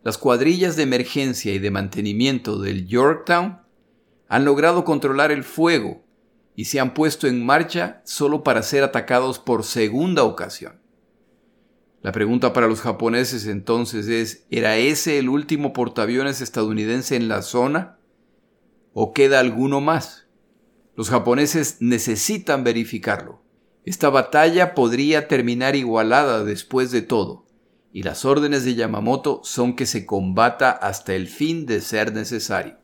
Las 0.03 0.17
cuadrillas 0.17 0.75
de 0.75 0.83
emergencia 0.83 1.53
y 1.53 1.59
de 1.59 1.71
mantenimiento 1.71 2.59
del 2.59 2.87
Yorktown 2.87 3.59
han 4.27 4.45
logrado 4.45 4.83
controlar 4.83 5.31
el 5.31 5.43
fuego 5.43 6.03
y 6.55 6.65
se 6.65 6.79
han 6.79 6.93
puesto 6.93 7.27
en 7.27 7.45
marcha 7.45 8.01
solo 8.05 8.43
para 8.43 8.63
ser 8.63 8.83
atacados 8.83 9.39
por 9.39 9.63
segunda 9.63 10.23
ocasión. 10.23 10.79
La 12.05 12.11
pregunta 12.11 12.53
para 12.53 12.67
los 12.67 12.81
japoneses 12.81 13.47
entonces 13.47 14.07
es, 14.07 14.45
¿era 14.51 14.77
ese 14.77 15.17
el 15.17 15.27
último 15.27 15.73
portaaviones 15.73 16.39
estadounidense 16.39 17.15
en 17.15 17.27
la 17.27 17.41
zona? 17.41 17.97
¿O 18.93 19.11
queda 19.11 19.39
alguno 19.39 19.81
más? 19.81 20.27
Los 20.95 21.09
japoneses 21.09 21.77
necesitan 21.79 22.63
verificarlo. 22.63 23.41
Esta 23.85 24.11
batalla 24.11 24.75
podría 24.75 25.27
terminar 25.27 25.75
igualada 25.75 26.43
después 26.43 26.91
de 26.91 27.01
todo, 27.01 27.47
y 27.91 28.03
las 28.03 28.23
órdenes 28.23 28.65
de 28.65 28.75
Yamamoto 28.75 29.41
son 29.43 29.75
que 29.75 29.87
se 29.87 30.05
combata 30.05 30.69
hasta 30.69 31.15
el 31.15 31.27
fin 31.27 31.65
de 31.65 31.81
ser 31.81 32.13
necesario. 32.13 32.77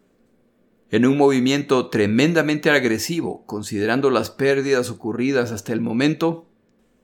En 0.89 1.05
un 1.05 1.15
movimiento 1.15 1.89
tremendamente 1.91 2.71
agresivo, 2.71 3.45
considerando 3.45 4.09
las 4.09 4.31
pérdidas 4.31 4.89
ocurridas 4.89 5.51
hasta 5.51 5.73
el 5.73 5.81
momento, 5.81 6.50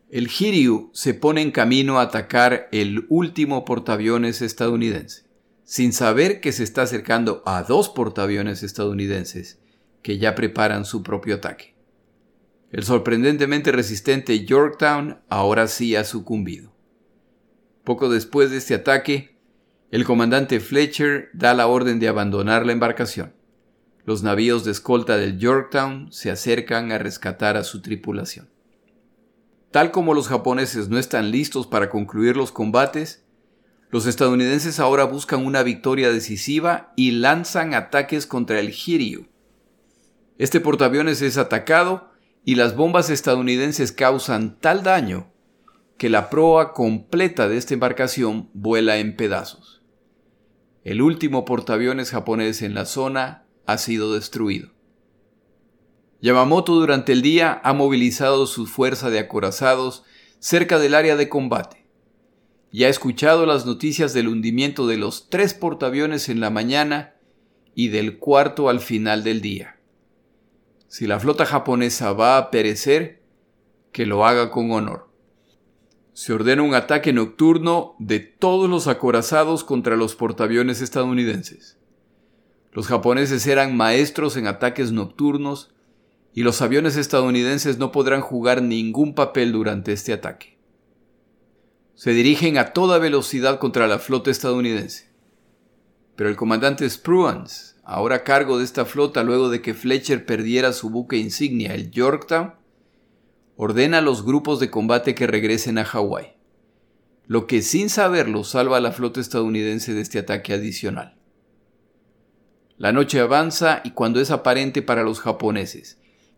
el 0.09 0.29
Hiryu 0.29 0.89
se 0.93 1.13
pone 1.13 1.41
en 1.41 1.51
camino 1.51 1.99
a 1.99 2.03
atacar 2.03 2.69
el 2.71 3.05
último 3.09 3.65
portaaviones 3.65 4.41
estadounidense, 4.41 5.25
sin 5.63 5.91
saber 5.91 6.39
que 6.39 6.53
se 6.53 6.63
está 6.63 6.83
acercando 6.83 7.43
a 7.45 7.63
dos 7.63 7.89
portaaviones 7.89 8.63
estadounidenses 8.63 9.59
que 10.01 10.17
ya 10.17 10.33
preparan 10.33 10.85
su 10.85 11.03
propio 11.03 11.35
ataque. 11.35 11.75
El 12.71 12.83
sorprendentemente 12.83 13.73
resistente 13.73 14.45
Yorktown 14.45 15.19
ahora 15.27 15.67
sí 15.67 15.95
ha 15.97 16.05
sucumbido. 16.05 16.73
Poco 17.83 18.09
después 18.09 18.49
de 18.49 18.57
este 18.57 18.75
ataque, 18.75 19.37
el 19.91 20.05
comandante 20.05 20.61
Fletcher 20.61 21.29
da 21.33 21.53
la 21.53 21.67
orden 21.67 21.99
de 21.99 22.07
abandonar 22.07 22.65
la 22.65 22.71
embarcación. 22.71 23.33
Los 24.05 24.23
navíos 24.23 24.63
de 24.63 24.71
escolta 24.71 25.17
del 25.17 25.37
Yorktown 25.37 26.11
se 26.11 26.31
acercan 26.31 26.93
a 26.93 26.97
rescatar 26.97 27.57
a 27.57 27.65
su 27.65 27.81
tripulación. 27.81 28.49
Tal 29.71 29.91
como 29.91 30.13
los 30.13 30.27
japoneses 30.27 30.89
no 30.89 30.97
están 30.97 31.31
listos 31.31 31.67
para 31.67 31.89
concluir 31.89 32.37
los 32.37 32.51
combates, 32.51 33.25
los 33.89 34.05
estadounidenses 34.05 34.79
ahora 34.79 35.05
buscan 35.05 35.45
una 35.45 35.63
victoria 35.63 36.11
decisiva 36.11 36.93
y 36.95 37.11
lanzan 37.11 37.73
ataques 37.73 38.25
contra 38.25 38.59
el 38.59 38.73
Hiryu. 38.73 39.27
Este 40.37 40.59
portaaviones 40.59 41.21
es 41.21 41.37
atacado 41.37 42.11
y 42.43 42.55
las 42.55 42.75
bombas 42.75 43.09
estadounidenses 43.09 43.91
causan 43.91 44.59
tal 44.59 44.83
daño 44.83 45.31
que 45.97 46.09
la 46.09 46.29
proa 46.29 46.73
completa 46.73 47.47
de 47.47 47.57
esta 47.57 47.73
embarcación 47.73 48.49
vuela 48.53 48.97
en 48.97 49.15
pedazos. 49.15 49.81
El 50.83 51.01
último 51.01 51.43
portaaviones 51.43 52.11
japonés 52.11 52.61
en 52.61 52.73
la 52.73 52.85
zona 52.85 53.45
ha 53.65 53.77
sido 53.77 54.13
destruido. 54.13 54.76
Yamamoto 56.21 56.73
durante 56.73 57.13
el 57.13 57.21
día 57.21 57.61
ha 57.63 57.73
movilizado 57.73 58.47
su 58.47 58.65
fuerza 58.65 59.09
de 59.09 59.19
acorazados 59.19 60.03
cerca 60.39 60.79
del 60.79 60.95
área 60.95 61.15
de 61.15 61.29
combate 61.29 61.87
y 62.71 62.83
ha 62.83 62.89
escuchado 62.89 63.45
las 63.45 63.65
noticias 63.65 64.13
del 64.13 64.27
hundimiento 64.27 64.87
de 64.87 64.97
los 64.97 65.29
tres 65.29 65.53
portaaviones 65.53 66.29
en 66.29 66.39
la 66.39 66.49
mañana 66.49 67.15
y 67.75 67.89
del 67.89 68.17
cuarto 68.17 68.69
al 68.69 68.79
final 68.79 69.23
del 69.23 69.41
día. 69.41 69.79
Si 70.87 71.05
la 71.05 71.19
flota 71.19 71.45
japonesa 71.45 72.13
va 72.13 72.37
a 72.37 72.49
perecer, 72.49 73.21
que 73.91 74.05
lo 74.05 74.25
haga 74.25 74.51
con 74.51 74.71
honor. 74.71 75.09
Se 76.13 76.33
ordena 76.33 76.63
un 76.63 76.73
ataque 76.73 77.13
nocturno 77.13 77.95
de 77.99 78.19
todos 78.19 78.69
los 78.69 78.87
acorazados 78.87 79.63
contra 79.63 79.95
los 79.95 80.15
portaaviones 80.15 80.81
estadounidenses. 80.81 81.77
Los 82.71 82.87
japoneses 82.87 83.45
eran 83.47 83.77
maestros 83.77 84.35
en 84.37 84.47
ataques 84.47 84.91
nocturnos 84.91 85.73
y 86.37 86.43
los 86.43 86.61
aviones 86.61 86.97
estadounidenses 86.97 87.79
no 87.79 87.91
podrán 87.91 88.21
jugar 88.21 88.61
ningún 88.61 89.15
papel 89.15 89.51
durante 89.51 89.91
este 89.91 90.13
ataque. 90.13 90.59
Se 91.95 92.11
dirigen 92.11 92.59
a 92.59 92.73
toda 92.73 92.99
velocidad 92.99 93.57
contra 93.57 93.87
la 93.87 93.97
flota 93.97 94.29
estadounidense. 94.29 95.09
Pero 96.15 96.29
el 96.29 96.35
comandante 96.35 96.87
Spruance, 96.87 97.73
ahora 97.83 98.17
a 98.17 98.23
cargo 98.23 98.59
de 98.59 98.65
esta 98.65 98.85
flota 98.85 99.23
luego 99.23 99.49
de 99.49 99.63
que 99.63 99.73
Fletcher 99.73 100.27
perdiera 100.27 100.73
su 100.73 100.91
buque 100.91 101.17
insignia, 101.17 101.73
el 101.73 101.89
Yorktown, 101.89 102.53
ordena 103.55 103.97
a 103.97 104.01
los 104.01 104.23
grupos 104.23 104.59
de 104.59 104.69
combate 104.69 105.15
que 105.15 105.25
regresen 105.25 105.79
a 105.79 105.85
Hawái, 105.85 106.35
lo 107.25 107.47
que 107.47 107.63
sin 107.63 107.89
saberlo 107.89 108.43
salva 108.43 108.77
a 108.77 108.81
la 108.81 108.91
flota 108.91 109.19
estadounidense 109.19 109.95
de 109.95 110.01
este 110.01 110.19
ataque 110.19 110.53
adicional. 110.53 111.17
La 112.77 112.91
noche 112.91 113.21
avanza 113.21 113.81
y 113.83 113.89
cuando 113.89 114.21
es 114.21 114.29
aparente 114.29 114.83
para 114.83 115.01
los 115.01 115.19
japoneses 115.19 115.97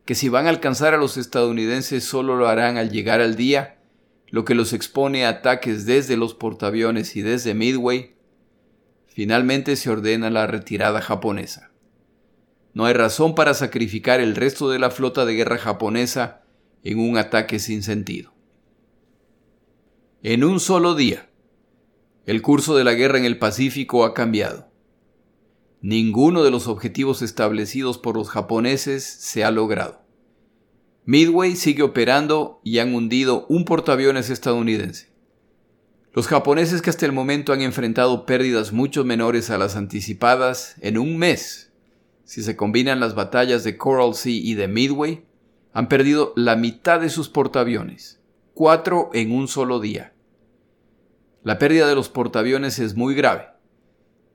que 0.10 0.16
si 0.16 0.28
van 0.28 0.48
a 0.48 0.50
alcanzar 0.50 0.96
a 0.96 0.98
los 0.98 1.18
estadounidenses 1.18 2.04
solo 2.04 2.36
lo 2.36 2.48
harán 2.48 2.78
al 2.78 2.90
llegar 2.90 3.22
al 3.22 3.36
día, 3.36 3.78
lo 4.30 4.44
que 4.44 4.56
los 4.56 4.74
expone 4.74 5.24
a 5.24 5.30
ataques 5.30 5.86
desde 5.86 6.18
los 6.18 6.34
portaaviones 6.34 7.16
y 7.16 7.22
desde 7.22 7.54
Midway, 7.54 8.16
finalmente 9.06 9.76
se 9.76 9.92
ordena 9.92 10.32
la 10.32 10.48
retirada 10.48 11.00
japonesa. 11.00 11.70
No 12.74 12.86
hay 12.86 12.96
razón 12.96 13.36
para 13.36 13.54
sacrificar 13.54 14.20
el 14.20 14.36
resto 14.36 14.68
de 14.72 14.80
la 14.80 14.90
flota 14.90 15.26
de 15.26 15.36
guerra 15.36 15.60
japonesa 15.60 16.42
en 16.84 16.98
un 16.98 17.20
ataque 17.20 17.60
sin 17.60 17.84
sentido. 17.84 18.34
En 20.24 20.44
un 20.44 20.60
solo 20.60 20.96
día, 20.96 21.30
el 22.26 22.42
curso 22.42 22.76
de 22.76 22.84
la 22.84 22.94
guerra 22.94 23.20
en 23.20 23.26
el 23.26 23.38
Pacífico 23.38 24.04
ha 24.06 24.16
cambiado. 24.16 24.69
Ninguno 25.82 26.44
de 26.44 26.52
los 26.52 26.68
objetivos 26.68 27.22
establecidos 27.22 27.98
por 27.98 28.18
los 28.18 28.30
japoneses 28.30 29.06
se 29.06 29.46
ha 29.46 29.52
logrado. 29.52 30.02
Midway 31.06 31.56
sigue 31.56 31.84
operando 31.84 32.60
y 32.66 32.80
han 32.80 32.94
hundido 32.94 33.46
un 33.48 33.64
portaaviones 33.64 34.30
estadounidense. 34.30 35.08
Los 36.12 36.28
japoneses 36.28 36.82
que 36.82 36.90
hasta 36.90 37.06
el 37.06 37.14
momento 37.14 37.54
han 37.54 37.62
enfrentado 37.62 38.26
pérdidas 38.26 38.74
mucho 38.74 39.06
menores 39.06 39.50
a 39.52 39.58
las 39.58 39.78
anticipadas 39.78 40.76
en 40.82 40.98
un 40.98 41.18
mes, 41.18 41.72
si 42.26 42.44
se 42.44 42.58
combinan 42.58 43.00
las 43.00 43.16
batallas 43.16 43.64
de 43.64 43.78
Coral 43.78 44.16
Sea 44.16 44.34
y 44.34 44.56
de 44.56 44.68
Midway, 44.68 45.24
han 45.72 45.88
perdido 45.88 46.34
la 46.36 46.58
mitad 46.58 47.00
de 47.00 47.10
sus 47.10 47.30
portaaviones, 47.30 48.20
cuatro 48.54 49.12
en 49.14 49.32
un 49.32 49.48
solo 49.48 49.80
día. 49.80 50.14
La 51.44 51.58
pérdida 51.58 51.88
de 51.88 51.96
los 51.96 52.10
portaaviones 52.10 52.80
es 52.80 52.96
muy 52.96 53.16
grave 53.16 53.59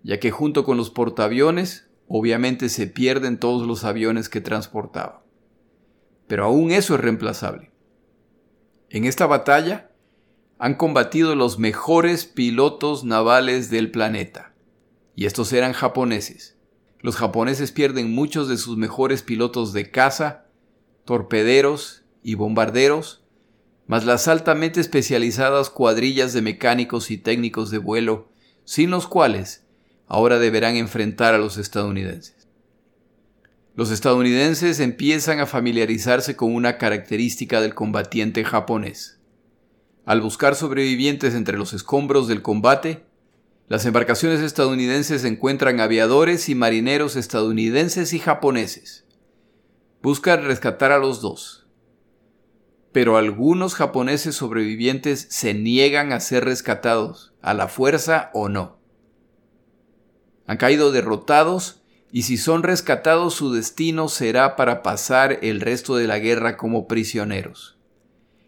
ya 0.04 0.20
que 0.20 0.30
junto 0.30 0.64
con 0.64 0.76
los 0.76 0.90
portaaviones 0.90 1.88
obviamente 2.06 2.68
se 2.68 2.86
pierden 2.86 3.38
todos 3.40 3.66
los 3.66 3.82
aviones 3.84 4.28
que 4.28 4.42
transportaba. 4.42 5.24
Pero 6.28 6.44
aún 6.44 6.70
eso 6.70 6.94
es 6.94 7.00
reemplazable. 7.00 7.72
En 8.90 9.06
esta 9.06 9.26
batalla 9.26 9.90
han 10.58 10.74
combatido 10.74 11.34
los 11.34 11.58
mejores 11.58 12.26
pilotos 12.26 13.02
navales 13.02 13.70
del 13.70 13.90
planeta, 13.90 14.54
y 15.16 15.24
estos 15.24 15.52
eran 15.52 15.72
japoneses. 15.72 16.58
Los 17.00 17.16
japoneses 17.16 17.72
pierden 17.72 18.14
muchos 18.14 18.48
de 18.48 18.56
sus 18.56 18.76
mejores 18.76 19.22
pilotos 19.22 19.72
de 19.72 19.90
caza, 19.90 20.46
torpederos 21.04 22.04
y 22.22 22.34
bombarderos, 22.34 23.24
más 23.86 24.04
las 24.04 24.28
altamente 24.28 24.80
especializadas 24.80 25.70
cuadrillas 25.70 26.32
de 26.32 26.42
mecánicos 26.42 27.10
y 27.10 27.18
técnicos 27.18 27.70
de 27.70 27.78
vuelo, 27.78 28.30
sin 28.64 28.90
los 28.90 29.06
cuales 29.06 29.63
ahora 30.06 30.38
deberán 30.38 30.76
enfrentar 30.76 31.34
a 31.34 31.38
los 31.38 31.56
estadounidenses. 31.58 32.48
Los 33.74 33.90
estadounidenses 33.90 34.78
empiezan 34.78 35.40
a 35.40 35.46
familiarizarse 35.46 36.36
con 36.36 36.54
una 36.54 36.78
característica 36.78 37.60
del 37.60 37.74
combatiente 37.74 38.44
japonés. 38.44 39.18
Al 40.04 40.20
buscar 40.20 40.54
sobrevivientes 40.54 41.34
entre 41.34 41.58
los 41.58 41.72
escombros 41.72 42.28
del 42.28 42.42
combate, 42.42 43.04
las 43.66 43.84
embarcaciones 43.86 44.40
estadounidenses 44.40 45.24
encuentran 45.24 45.80
aviadores 45.80 46.48
y 46.48 46.54
marineros 46.54 47.16
estadounidenses 47.16 48.12
y 48.12 48.18
japoneses. 48.18 49.06
Buscan 50.02 50.44
rescatar 50.44 50.92
a 50.92 50.98
los 50.98 51.20
dos. 51.20 51.66
Pero 52.92 53.16
algunos 53.16 53.74
japoneses 53.74 54.36
sobrevivientes 54.36 55.26
se 55.30 55.54
niegan 55.54 56.12
a 56.12 56.20
ser 56.20 56.44
rescatados, 56.44 57.32
a 57.42 57.54
la 57.54 57.66
fuerza 57.66 58.30
o 58.34 58.48
no 58.48 58.83
han 60.46 60.56
caído 60.56 60.92
derrotados 60.92 61.82
y 62.12 62.22
si 62.22 62.36
son 62.36 62.62
rescatados 62.62 63.34
su 63.34 63.52
destino 63.52 64.08
será 64.08 64.56
para 64.56 64.82
pasar 64.82 65.38
el 65.42 65.60
resto 65.60 65.96
de 65.96 66.06
la 66.06 66.18
guerra 66.18 66.56
como 66.56 66.86
prisioneros. 66.86 67.78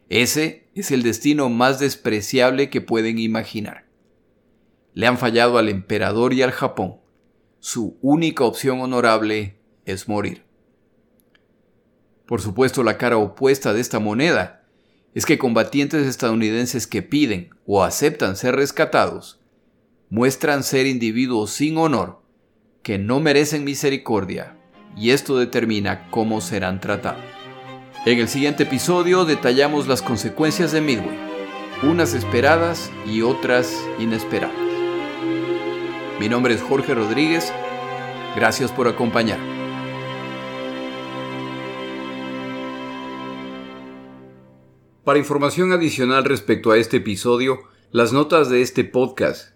Ese 0.09 0.69
es 0.75 0.93
el 0.93 1.03
destino 1.03 1.49
más 1.49 1.81
despreciable 1.81 2.71
que 2.71 2.81
pueden 2.81 3.19
imaginar. 3.19 3.87
Le 4.95 5.07
han 5.07 5.19
fallado 5.19 5.59
al 5.59 5.69
emperador 5.69 6.33
y 6.33 6.43
al 6.43 6.53
Japón. 6.53 6.99
Su 7.59 7.99
única 8.03 8.45
opción 8.45 8.81
honorable 8.81 9.59
es 9.85 10.09
morir. 10.09 10.45
Por 12.27 12.41
supuesto, 12.41 12.83
la 12.83 12.99
cara 12.99 13.19
opuesta 13.19 13.73
de 13.73 13.81
esta 13.81 13.99
moneda 13.99 14.65
es 15.15 15.27
que 15.27 15.39
combatientes 15.39 16.07
estadounidenses 16.07 16.87
que 16.87 17.03
piden 17.03 17.51
o 17.67 17.83
aceptan 17.83 18.37
ser 18.37 18.55
rescatados 18.55 19.41
muestran 20.09 20.63
ser 20.63 20.87
individuos 20.87 21.51
sin 21.51 21.79
honor, 21.79 22.21
que 22.83 22.99
no 22.99 23.19
merecen 23.19 23.65
misericordia, 23.65 24.57
y 24.97 25.11
esto 25.11 25.37
determina 25.37 26.09
cómo 26.11 26.41
serán 26.41 26.81
tratados. 26.81 27.25
En 28.05 28.21
el 28.21 28.29
siguiente 28.29 28.63
episodio 28.63 29.25
detallamos 29.25 29.89
las 29.89 30.03
consecuencias 30.03 30.71
de 30.71 30.81
Midway, 30.81 31.19
unas 31.83 32.15
esperadas 32.15 32.91
y 33.05 33.23
otras 33.23 33.77
inesperadas. 33.99 34.55
Mi 36.21 36.29
nombre 36.29 36.55
es 36.55 36.63
Jorge 36.63 36.95
Rodríguez, 36.95 37.53
gracias 38.37 38.71
por 38.71 38.87
acompañar. 38.87 39.41
Para 45.03 45.19
información 45.19 45.73
adicional 45.73 46.25
respecto 46.25 46.71
a 46.71 46.79
este 46.79 46.99
episodio, 46.99 47.59
las 47.91 48.13
notas 48.13 48.49
de 48.49 48.63
este 48.63 48.85
podcast 48.85 49.56